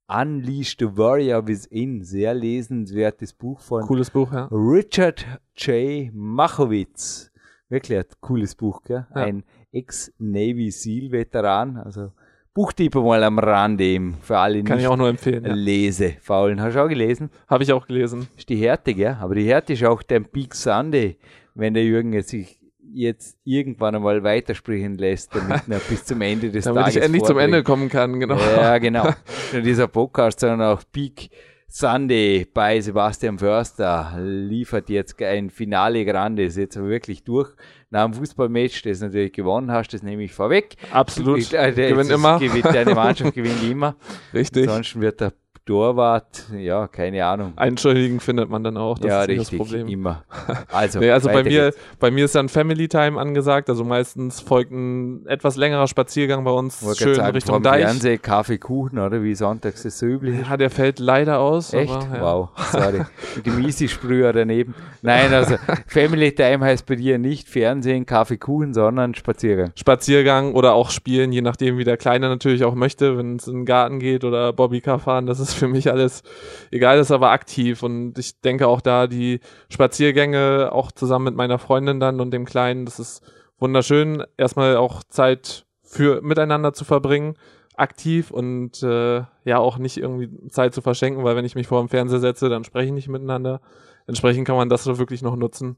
[0.07, 4.47] Unleash the Warrior Within, sehr lesenswertes Buch von Cooles Buch, ja.
[4.51, 5.26] Richard
[5.57, 6.11] J.
[6.13, 7.28] Machowitz.
[7.70, 9.05] Wirklich ein cooles Buch, gell?
[9.15, 9.22] Ja.
[9.22, 11.78] Ein Ex-Navy SEAL-Veteran.
[11.78, 12.11] Also
[12.53, 15.45] Buchtipp mal am Rande eben für alle Kann nicht ich auch nur empfehlen.
[15.45, 15.53] Ja.
[15.53, 16.59] Lesefaulen.
[16.61, 17.30] Hast du auch gelesen?
[17.47, 18.28] Habe ich auch gelesen.
[18.36, 19.17] Ist die Härte, gell?
[19.20, 21.17] Aber die Härte ist auch der Big Sunday,
[21.53, 22.59] wenn der Jürgen jetzt sich
[22.91, 27.22] jetzt irgendwann einmal weitersprechen lässt, damit er bis zum Ende des Damit Tages ich endlich
[27.22, 27.53] zum vorbringt.
[27.53, 28.38] Ende kommen kann, genau.
[28.39, 29.05] Ja, genau.
[29.05, 31.30] Nicht nur dieser Podcast, sondern auch Peak
[31.72, 36.43] Sunday bei Sebastian Förster liefert jetzt ein Finale Grande.
[36.43, 37.51] Ist jetzt aber wirklich durch.
[37.91, 40.76] Nach dem Fußballmatch, das du natürlich gewonnen hast, das nehme ich vorweg.
[40.91, 41.38] Absolut.
[41.38, 42.39] Ich- äh, Gewinnt immer.
[42.39, 43.95] Gewinnt, deine Mannschaft gewinnt immer.
[44.34, 44.67] Richtig.
[44.67, 45.34] Ansonsten wird der
[45.70, 47.53] Torwart, ja, keine Ahnung.
[47.55, 48.97] Einschuldigen findet man dann auch.
[48.97, 49.88] Das ja, ist nicht richtig, das Problem.
[49.88, 50.24] immer.
[50.72, 51.78] Also, Nee, also bei mir, geht's.
[51.99, 53.70] bei mir ist dann Family Time angesagt.
[53.70, 57.84] Also meistens folgt ein etwas längerer Spaziergang bei uns Wollte schön sagen, Richtung Deich.
[57.84, 60.49] Fernseh, Kaffee, Kuchen, oder wie sonntags das so üblich ist.
[60.49, 61.74] Ja, der fällt leider aus.
[61.74, 61.91] Echt?
[61.91, 62.22] Aber, ja.
[62.22, 63.01] Wow, sorry.
[63.36, 64.74] Mit dem Easy-Sprüher daneben.
[65.01, 65.55] Nein, also
[65.88, 69.72] Family Time heißt bei dir nicht Fernsehen, Kaffee, Kuchen, sondern Spaziergang.
[69.76, 73.57] Spaziergang oder auch spielen, je nachdem, wie der Kleine natürlich auch möchte, wenn es in
[73.57, 76.24] den Garten geht oder Bobbycar fahren, das ist für mich alles
[76.72, 79.39] egal, ist aber aktiv und ich denke auch da die
[79.70, 83.22] Spaziergänge auch zusammen mit meiner Freundin dann und dem Kleinen, das ist
[83.60, 87.36] wunderschön, erstmal auch Zeit für miteinander zu verbringen,
[87.76, 91.82] aktiv und äh, ja auch nicht irgendwie Zeit zu verschenken, weil wenn ich mich vor
[91.82, 93.62] dem Fernseher setze, dann spreche ich nicht miteinander.
[94.05, 95.78] Entsprechend kann man das so wirklich noch nutzen.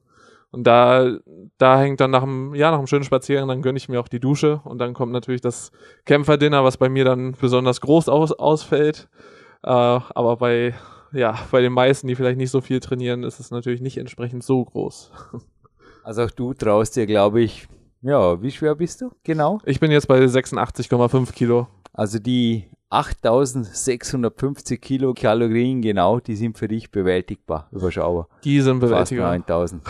[0.52, 1.18] Und da,
[1.58, 4.10] da hängt dann nach einem, ja, nach einem schönen Spaziergang, dann gönne ich mir auch
[4.10, 5.72] die Dusche und dann kommt natürlich das
[6.06, 9.08] Kämpferdinner, was bei mir dann besonders groß aus, ausfällt.
[9.64, 10.74] Äh, aber bei,
[11.12, 14.44] ja, bei den meisten, die vielleicht nicht so viel trainieren, ist es natürlich nicht entsprechend
[14.44, 15.12] so groß.
[16.04, 17.68] Also auch du traust dir, glaube ich,
[18.02, 19.12] ja, wie schwer bist du?
[19.24, 19.60] Genau.
[19.66, 21.68] Ich bin jetzt bei 86,5 Kilo.
[21.94, 28.28] Also die 8650 Kilokalorien, genau, die sind für dich bewältigbar, überschaubar.
[28.44, 29.30] Die sind Fast bewältigbar.
[29.38, 29.84] 9000,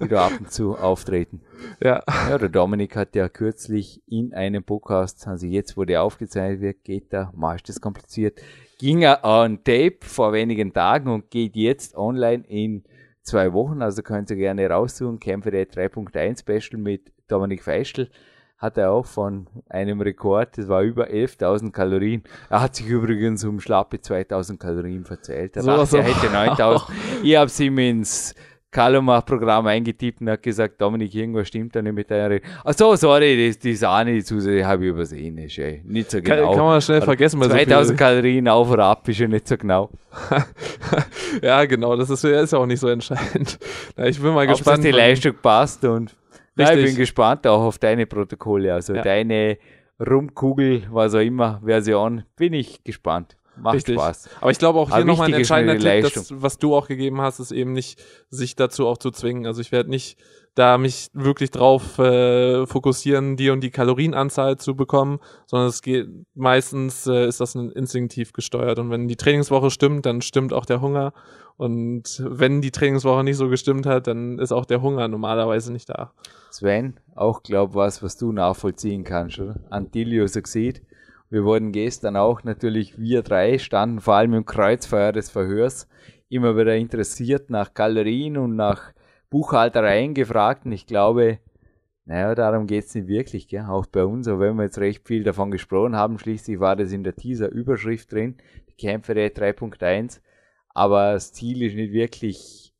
[0.00, 1.40] die da ab und zu auftreten.
[1.82, 6.60] Ja, Ja, der Dominik hat ja kürzlich in einem Podcast, also jetzt, wo der aufgezeichnet
[6.60, 8.38] wird, geht er, mal ist das kompliziert,
[8.78, 12.84] ging er on Tape vor wenigen Tagen und geht jetzt online in
[13.22, 18.08] zwei Wochen, also könnt ihr gerne raussuchen, Kämpfer der 3.1 Special mit Dominik Feischl,
[18.56, 22.22] hat er auch von einem Rekord, das war über 11.000 Kalorien.
[22.50, 25.56] Er hat sich übrigens um schlappe 2.000 Kalorien verzählt.
[25.56, 25.96] Er So, dachte, so.
[25.98, 26.90] er hätte 9.000.
[27.22, 28.34] Ich habe ihm ins
[28.70, 32.46] Kalomach-Programm eingetippt und hat gesagt, Dominik, irgendwas stimmt da nicht mit deiner Rede.
[32.64, 35.38] Ach so, sorry, das, die Sahne, die Zusatz habe ich übersehen.
[35.38, 36.54] Ist ja nicht so kann, genau.
[36.54, 37.42] kann man schnell Oder vergessen.
[37.42, 39.90] So 2000 viel, Kalorien auf oder ab ist ja nicht so genau.
[41.42, 43.58] ja, genau, das ist, ist ja auch nicht so entscheidend.
[43.96, 44.84] Ich bin mal Ob das gespannt.
[44.84, 46.14] die wann- Leistung passt und
[46.56, 48.74] ja, ich bin gespannt auch auf deine Protokolle.
[48.74, 49.02] Also Ja.
[49.02, 49.58] deine
[50.04, 53.36] Rumkugel, was auch immer, Version, bin ich gespannt.
[53.60, 53.94] Macht Richtig.
[53.94, 54.28] Spaß.
[54.40, 57.38] Aber ich glaube auch hier nochmal ein entscheidender Tipp, das, was du auch gegeben hast,
[57.40, 59.46] ist eben nicht, sich dazu auch zu zwingen.
[59.46, 60.18] Also ich werde nicht
[60.58, 66.08] da mich wirklich drauf äh, fokussieren, die und die Kalorienanzahl zu bekommen, sondern es geht
[66.34, 70.80] meistens äh, ist das instinktiv gesteuert und wenn die Trainingswoche stimmt, dann stimmt auch der
[70.80, 71.12] Hunger
[71.56, 75.88] und wenn die Trainingswoche nicht so gestimmt hat, dann ist auch der Hunger normalerweise nicht
[75.88, 76.12] da.
[76.50, 79.60] Sven, auch glaub was, was du nachvollziehen kannst, oder?
[79.70, 80.82] Antilio sieht.
[81.30, 85.86] Wir wurden gestern auch natürlich, wir drei standen vor allem im Kreuzfeuer des Verhörs
[86.30, 88.92] immer wieder interessiert nach Galerien und nach
[89.30, 91.38] Buchhaltereien gefragt und ich glaube,
[92.06, 93.66] naja, darum geht's nicht wirklich, gell?
[93.68, 96.92] auch bei uns, aber wenn wir jetzt recht viel davon gesprochen haben, schließlich war das
[96.92, 98.38] in der Teaser-Überschrift drin,
[98.70, 100.22] die Kämpferei 3.1,
[100.70, 102.74] aber das Ziel ist nicht wirklich,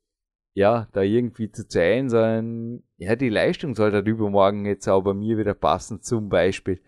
[0.55, 5.12] ja, da irgendwie zu zählen, sondern ja, die Leistung soll halt übermorgen jetzt auch bei
[5.12, 6.80] mir wieder passen, zum Beispiel.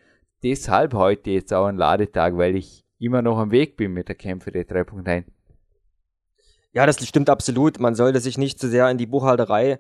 [0.43, 4.15] Deshalb heute jetzt auch ein Ladetag, weil ich immer noch am Weg bin mit der
[4.15, 5.25] Kämpferei 3.1.
[6.73, 7.81] Ja, das stimmt absolut.
[7.81, 9.79] Man sollte sich nicht zu sehr in die Buchhalterei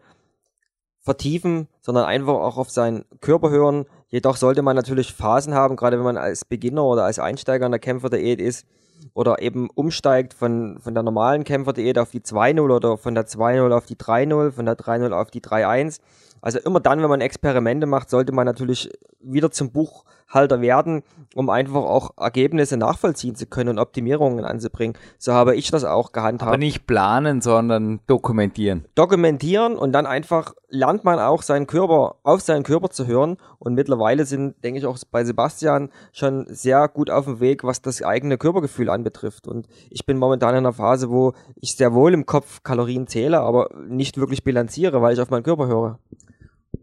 [1.00, 3.86] vertiefen, sondern einfach auch auf seinen Körper hören.
[4.08, 7.72] Jedoch sollte man natürlich Phasen haben, gerade wenn man als Beginner oder als Einsteiger in
[7.72, 8.66] der Kämpferdiät ist
[9.14, 13.72] oder eben umsteigt von, von der normalen Kämpferdiät auf die 2.0 oder von der 2.0
[13.72, 16.00] auf die 3.0, von der 3.0 auf die 3.1.
[16.40, 21.02] Also immer dann, wenn man Experimente macht, sollte man natürlich wieder zum Buch Halter werden,
[21.34, 24.96] um einfach auch Ergebnisse nachvollziehen zu können und Optimierungen anzubringen.
[25.18, 26.48] So habe ich das auch gehandhabt.
[26.48, 28.84] Aber nicht planen, sondern dokumentieren.
[28.94, 33.38] Dokumentieren und dann einfach lernt man auch seinen Körper, auf seinen Körper zu hören.
[33.58, 37.82] Und mittlerweile sind, denke ich, auch bei Sebastian schon sehr gut auf dem Weg, was
[37.82, 39.48] das eigene Körpergefühl anbetrifft.
[39.48, 43.40] Und ich bin momentan in einer Phase, wo ich sehr wohl im Kopf Kalorien zähle,
[43.40, 45.98] aber nicht wirklich bilanziere, weil ich auf meinen Körper höre.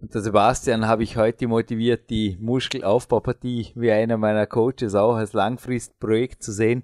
[0.07, 5.33] Und der Sebastian habe ich heute motiviert, die Muskelaufbaupartie wie einer meiner Coaches auch als
[5.33, 6.83] Langfristprojekt zu sehen.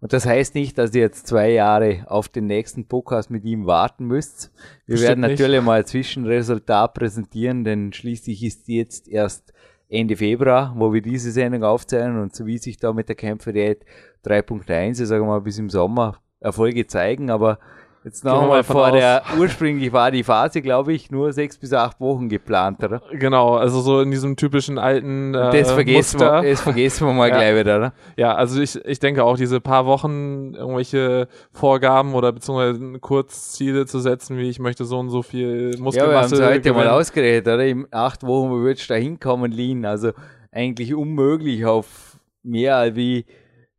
[0.00, 3.66] Und das heißt nicht, dass ihr jetzt zwei Jahre auf den nächsten Podcast mit ihm
[3.66, 4.52] warten müsst.
[4.86, 5.66] Wir Bestimmt werden natürlich nicht.
[5.66, 9.52] mal ein Zwischenresultat präsentieren, denn schließlich ist jetzt erst
[9.88, 13.84] Ende Februar, wo wir diese Sendung aufzeichnen und so wie sich da mit der Kämpferdiät
[14.24, 17.60] 3.1, ich sage mal, bis im Sommer Erfolge zeigen, aber
[18.08, 18.92] Jetzt nochmal vor aus.
[18.92, 23.02] der, ursprünglich war die Phase, glaube ich, nur sechs bis acht Wochen geplant, oder?
[23.12, 26.42] Genau, also so in diesem typischen alten äh, das vergessen Muster.
[26.42, 27.34] Wir, das vergessen wir mal ja.
[27.34, 27.92] gleich wieder, oder?
[28.16, 33.98] Ja, also ich, ich denke auch, diese paar Wochen irgendwelche Vorgaben oder beziehungsweise Kurzziele zu
[33.98, 35.96] setzen, wie ich möchte so und so viel Muskelmasse.
[35.96, 36.76] Ja, wir haben es heute gewinnen.
[36.86, 37.66] mal ausgerechnet, oder?
[37.66, 39.84] In acht Wochen würdest du da hinkommen, Lean.
[39.84, 40.12] Also
[40.50, 43.26] eigentlich unmöglich auf mehr als wie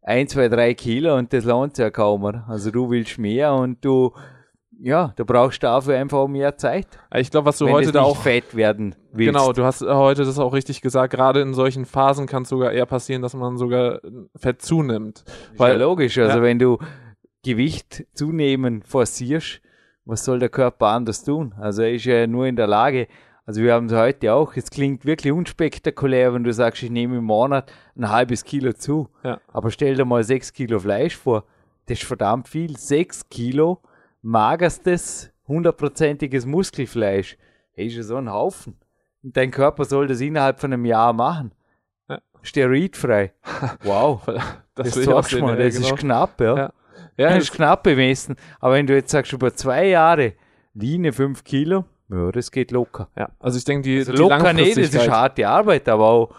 [0.01, 2.25] ein, zwei, drei Kilo und das lohnt sich ja kaum.
[2.25, 4.13] Also du willst mehr und du,
[4.79, 6.87] ja, du brauchst dafür einfach mehr Zeit.
[7.15, 9.33] Ich glaube, was du heute da auch fett werden willst.
[9.33, 11.13] Genau, du hast heute das auch richtig gesagt.
[11.13, 13.99] Gerade in solchen Phasen kann es sogar eher passieren, dass man sogar
[14.35, 15.23] Fett zunimmt.
[15.57, 16.17] Weil, ja logisch.
[16.17, 16.43] Also ja.
[16.43, 16.77] wenn du
[17.43, 19.61] Gewicht zunehmen forcierst,
[20.05, 21.53] was soll der Körper anders tun?
[21.59, 23.07] Also er ist ja nur in der Lage,
[23.49, 24.55] also wir haben es heute auch.
[24.55, 29.09] Es klingt wirklich unspektakulär, wenn du sagst, ich nehme im Monat ein halbes Kilo zu.
[29.23, 29.41] Ja.
[29.47, 31.45] Aber stell dir mal sechs Kilo Fleisch vor.
[31.87, 32.77] Das ist verdammt viel.
[32.77, 33.81] Sechs Kilo
[34.21, 37.39] magerstes, hundertprozentiges Muskelfleisch.
[37.71, 38.77] Hey, ist ja so ein Haufen.
[39.23, 41.51] Und dein Körper soll das innerhalb von einem Jahr machen.
[42.07, 42.19] Ja.
[42.43, 43.33] Steroidfrei.
[43.83, 44.27] Wow.
[44.75, 45.87] das, das sagst du mal, das genau.
[45.87, 46.55] ist knapp, ja.
[46.55, 46.73] ja.
[47.17, 48.35] ja das ist knapp bemessen.
[48.59, 50.33] Aber wenn du jetzt sagst, über zwei Jahre
[50.75, 53.09] Linie fünf Kilo, ja, das geht locker.
[53.15, 56.35] Ja, also ich denke, die, also die locker nicht, das ist harte Arbeit, aber auch.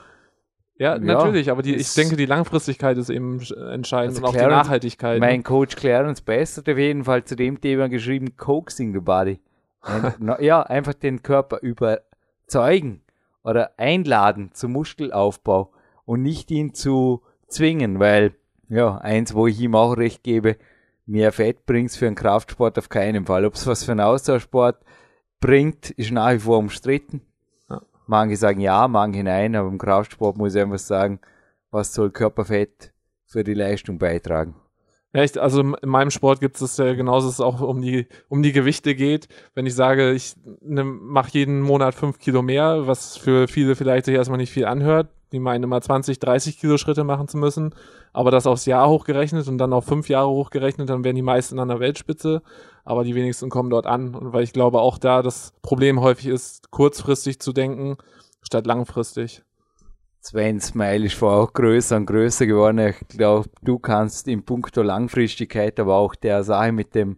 [0.77, 3.41] Ja, natürlich, aber die, ich denke, die Langfristigkeit ist eben
[3.71, 5.21] entscheidend also und auch Clarence, die Nachhaltigkeit.
[5.21, 5.27] Ne?
[5.27, 9.41] Mein Coach Clarence Best hat auf jeden Fall zu dem Thema geschrieben, coaxing the body.
[10.41, 13.03] ja, einfach den Körper überzeugen
[13.45, 15.71] oder einladen zum Muskelaufbau
[16.07, 18.35] und nicht ihn zu zwingen, weil,
[18.69, 20.57] ja, eins, wo ich ihm auch recht gebe,
[21.07, 23.45] mehr Fett bringt's für einen Kraftsport auf keinen Fall.
[23.45, 24.79] Ob es was für einen Austauschsport
[25.41, 27.23] bringt, ist nach wie vor umstritten.
[27.69, 27.83] Ja.
[28.07, 31.21] Manche sagen ja, manche nein, aber im Kraftsport muss ich einfach sagen,
[31.71, 32.93] was soll Körperfett
[33.27, 34.55] für die Leistung beitragen?
[35.13, 38.07] Ja, ich, also in meinem Sport gibt es ja genauso, dass es auch um die,
[38.29, 39.27] um die Gewichte geht.
[39.55, 44.05] Wenn ich sage, ich ne, mache jeden Monat fünf Kilo mehr, was für viele vielleicht
[44.05, 47.75] sich erstmal nicht viel anhört, die meinen immer 20, 30 Kilo Schritte machen zu müssen,
[48.13, 51.59] aber das aufs Jahr hochgerechnet und dann auf fünf Jahre hochgerechnet, dann wären die meisten
[51.59, 52.43] an der Weltspitze
[52.85, 54.15] aber die wenigsten kommen dort an.
[54.15, 57.97] Und weil ich glaube, auch da das Problem häufig ist, kurzfristig zu denken,
[58.43, 59.43] statt langfristig.
[60.23, 62.79] Sven Smile ist vor auch größer und größer geworden.
[62.79, 67.17] Ich glaube, du kannst in puncto Langfristigkeit, aber auch der Sache mit dem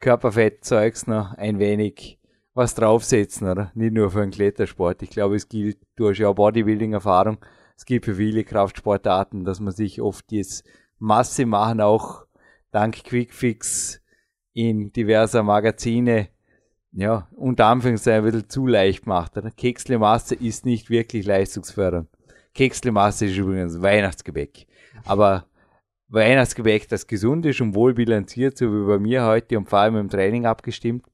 [0.00, 2.18] Körperfettzeugs noch ein wenig
[2.54, 3.70] was draufsetzen, oder?
[3.74, 5.02] Nicht nur für den Klettersport.
[5.02, 7.38] Ich glaube, es gilt, du hast ja auch Bodybuilding-Erfahrung.
[7.76, 10.64] Es gibt für viele Kraftsportarten, dass man sich oft jetzt
[10.98, 12.26] Masse machen, auch
[12.70, 14.01] dank Quickfix
[14.52, 16.28] in diverser Magazine
[16.92, 19.32] ja, unter Anführungszeichen ein bisschen zu leicht macht.
[19.56, 22.08] Kekslemasse ist nicht wirklich leistungsfördernd.
[22.54, 24.66] Kekslemasse ist übrigens Weihnachtsgebäck.
[25.04, 25.46] Aber
[26.08, 29.96] Weihnachtsgebäck, das gesund ist und wohl bilanziert, so wie bei mir heute und vor allem
[29.96, 31.06] im Training abgestimmt,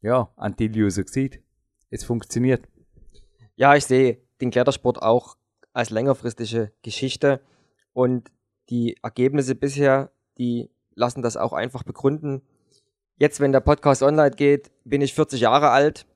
[0.00, 1.42] ja, until you succeed.
[1.90, 2.68] Es funktioniert.
[3.56, 5.36] Ja, ich sehe den Klettersport auch
[5.72, 7.40] als längerfristige Geschichte
[7.92, 8.30] und
[8.70, 12.42] die Ergebnisse bisher, die lassen das auch einfach begründen.
[13.18, 16.06] Jetzt, wenn der Podcast online geht, bin ich 40 Jahre alt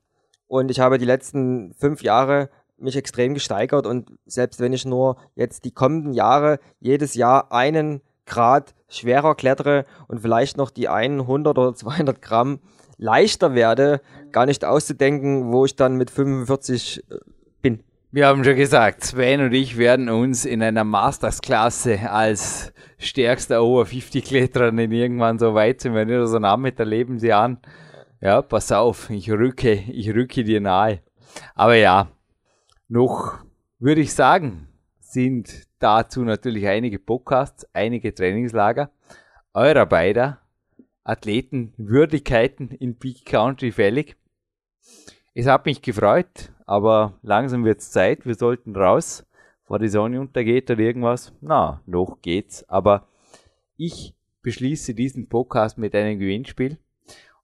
[0.49, 5.17] und ich habe die letzten fünf Jahre mich extrem gesteigert und selbst wenn ich nur
[5.35, 11.57] jetzt die kommenden Jahre jedes Jahr einen Grad schwerer klettere und vielleicht noch die 100
[11.57, 12.61] oder 200 Gramm
[12.99, 17.40] leichter werde, gar nicht auszudenken, wo ich dann mit 45 äh, bin.
[18.13, 23.87] Wir haben schon gesagt, Sven und ich werden uns in einer Mastersklasse als stärkster Over
[23.87, 27.59] 50 Kletterer in irgendwann so weit sind, wenn wir so nah mit erleben sie an.
[28.21, 31.03] Ja, pass auf, ich rücke, ich rücke dir nahe.
[31.55, 32.09] Aber ja,
[32.89, 33.45] noch
[33.79, 34.67] würde ich sagen,
[34.99, 38.91] sind dazu natürlich einige Podcasts, einige Trainingslager
[39.55, 40.41] eurer beider
[41.05, 44.17] Athletenwürdigkeiten in Peak Country fällig.
[45.33, 48.25] Es hat mich gefreut, aber langsam wird es Zeit.
[48.25, 49.27] Wir sollten raus,
[49.63, 51.33] bevor die Sonne untergeht oder irgendwas.
[51.41, 52.63] Na, noch geht's.
[52.69, 53.09] Aber
[53.77, 56.79] ich beschließe diesen Podcast mit einem Gewinnspiel.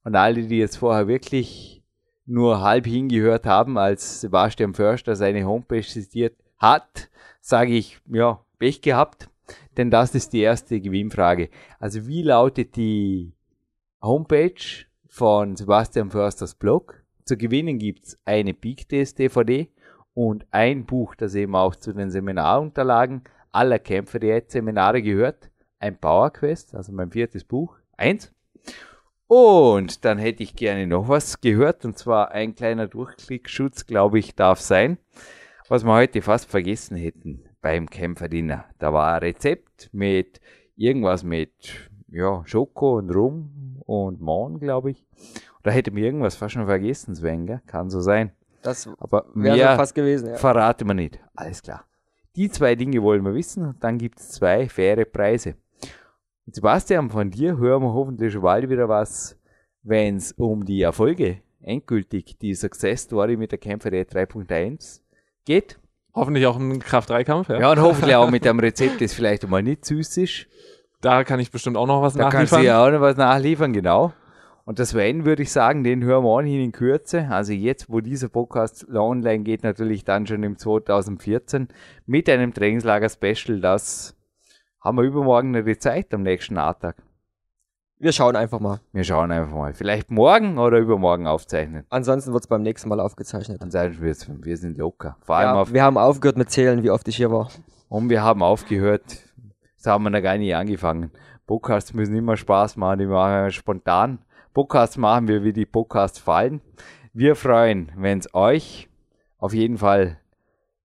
[0.05, 1.83] Und alle, die jetzt vorher wirklich
[2.25, 7.09] nur halb hingehört haben, als Sebastian Förster seine Homepage zitiert hat,
[7.41, 9.29] sage ich, ja, Pech gehabt.
[9.75, 11.49] Denn das ist die erste Gewinnfrage.
[11.79, 13.33] Also wie lautet die
[14.01, 16.96] Homepage von Sebastian Försters Blog?
[17.27, 19.69] Zu gewinnen gibt's eine Peak Test DVD
[20.13, 25.51] und ein Buch, das eben auch zu den Seminarunterlagen aller Kämpfer der Seminare gehört.
[25.77, 27.75] Ein Power Quest, also mein viertes Buch.
[27.97, 28.33] Eins.
[29.27, 34.33] Und dann hätte ich gerne noch was gehört, und zwar ein kleiner Durchklickschutz, glaube ich,
[34.33, 34.97] darf sein,
[35.67, 38.63] was wir heute fast vergessen hätten beim Kämpferdiener.
[38.79, 40.39] Da war ein Rezept mit
[40.77, 45.05] irgendwas mit ja, Schoko und Rum und Mohn, glaube ich.
[45.67, 47.59] Da hätte mir irgendwas fast schon vergessen, Sven, gell?
[47.67, 48.31] Kann so sein.
[48.61, 50.29] Das Aber wäre mehr so fast gewesen.
[50.29, 50.35] Ja.
[50.37, 51.19] verrate man nicht.
[51.35, 51.83] Alles klar.
[52.37, 55.55] Die zwei Dinge wollen wir wissen und dann gibt es zwei faire Preise.
[56.45, 59.37] Und Sebastian, von dir hören wir hoffentlich schon bald wieder was,
[59.83, 65.01] wenn es um die Erfolge endgültig, die Success Story mit der Kämpfer der 3.1
[65.43, 65.77] geht.
[66.15, 67.49] Hoffentlich auch im Kraft-3-Kampf.
[67.49, 67.59] Ja.
[67.59, 70.47] Ja, und hoffentlich auch mit einem Rezept, das vielleicht mal nicht süß ist.
[71.01, 72.63] Da kann ich bestimmt auch noch was Da kannst du nachliefern.
[72.65, 74.13] ja auch noch was nachliefern, genau.
[74.67, 77.29] Und das Sven, würde ich sagen, den hören wir ohnehin in Kürze.
[77.29, 81.69] Also jetzt, wo dieser Podcast online geht, natürlich dann schon im 2014
[82.05, 83.61] mit einem Trainingslager-Special.
[83.61, 84.17] Das
[84.81, 86.97] haben wir übermorgen noch die Zeit am nächsten A-Tag.
[87.97, 88.81] Wir schauen einfach mal.
[88.91, 89.73] Wir schauen einfach mal.
[89.73, 91.85] Vielleicht morgen oder übermorgen aufzeichnen.
[91.89, 93.61] Ansonsten wird es beim nächsten Mal aufgezeichnet.
[93.61, 95.15] Ansonsten wird's, wir sind locker.
[95.21, 97.49] Vor allem Ja, auf, wir haben aufgehört mit Zählen, wie oft ich hier war.
[97.87, 99.03] und wir haben aufgehört.
[99.77, 101.09] Das haben wir noch gar nicht angefangen.
[101.45, 104.19] Podcasts müssen immer Spaß machen, die machen wir spontan.
[104.57, 106.61] Podcasts machen wir, wie die Podcasts fallen.
[107.13, 108.89] Wir freuen, wenn es euch
[109.37, 110.19] auf jeden Fall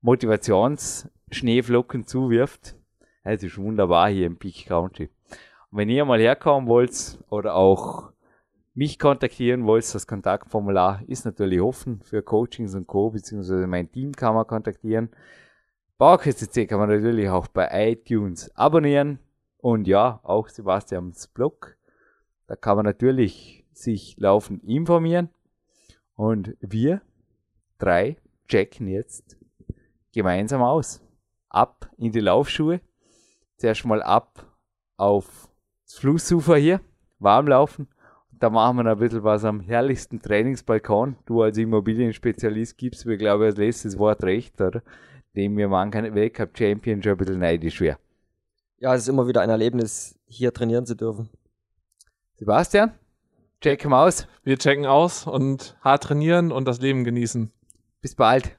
[0.03, 2.77] Motivationsschneeflocken zuwirft.
[3.25, 5.09] Es ist wunderbar hier im Peak Country.
[5.71, 8.13] Und wenn ihr mal herkommen wollt oder auch
[8.75, 13.09] mich kontaktieren wollt, das Kontaktformular ist natürlich offen für Coachings und Co.
[13.09, 15.09] beziehungsweise mein Team kann man kontaktieren.
[15.97, 19.19] PowerQuest.cc kann man natürlich auch bei iTunes abonnieren
[19.57, 21.79] und ja, auch Sebastians Blog.
[22.47, 25.29] Da kann man natürlich sich laufend informieren.
[26.15, 27.03] Und wir
[27.79, 28.17] drei
[28.49, 29.37] checken jetzt
[30.13, 31.01] gemeinsam aus.
[31.49, 32.81] Ab in die Laufschuhe.
[33.57, 34.47] Zuerst mal ab
[34.97, 35.49] auf
[35.85, 36.81] das Flussufer hier,
[37.19, 37.89] warm laufen.
[38.31, 41.17] Und da machen wir noch ein bisschen was am herrlichsten Trainingsbalkon.
[41.27, 44.83] Du als Immobilienspezialist gibst mir, glaube ich, als letztes Wort recht, oder?
[45.37, 47.99] Dem mir manchen Weltcup-Champion schon ein bisschen neidisch wäre.
[48.79, 51.31] Ja, es ist immer wieder ein Erlebnis, hier trainieren zu dürfen.
[52.35, 52.93] Sebastian,
[53.63, 54.27] check mal aus.
[54.45, 57.51] Wir checken aus und hart trainieren und das Leben genießen.
[58.01, 58.59] Bis bald.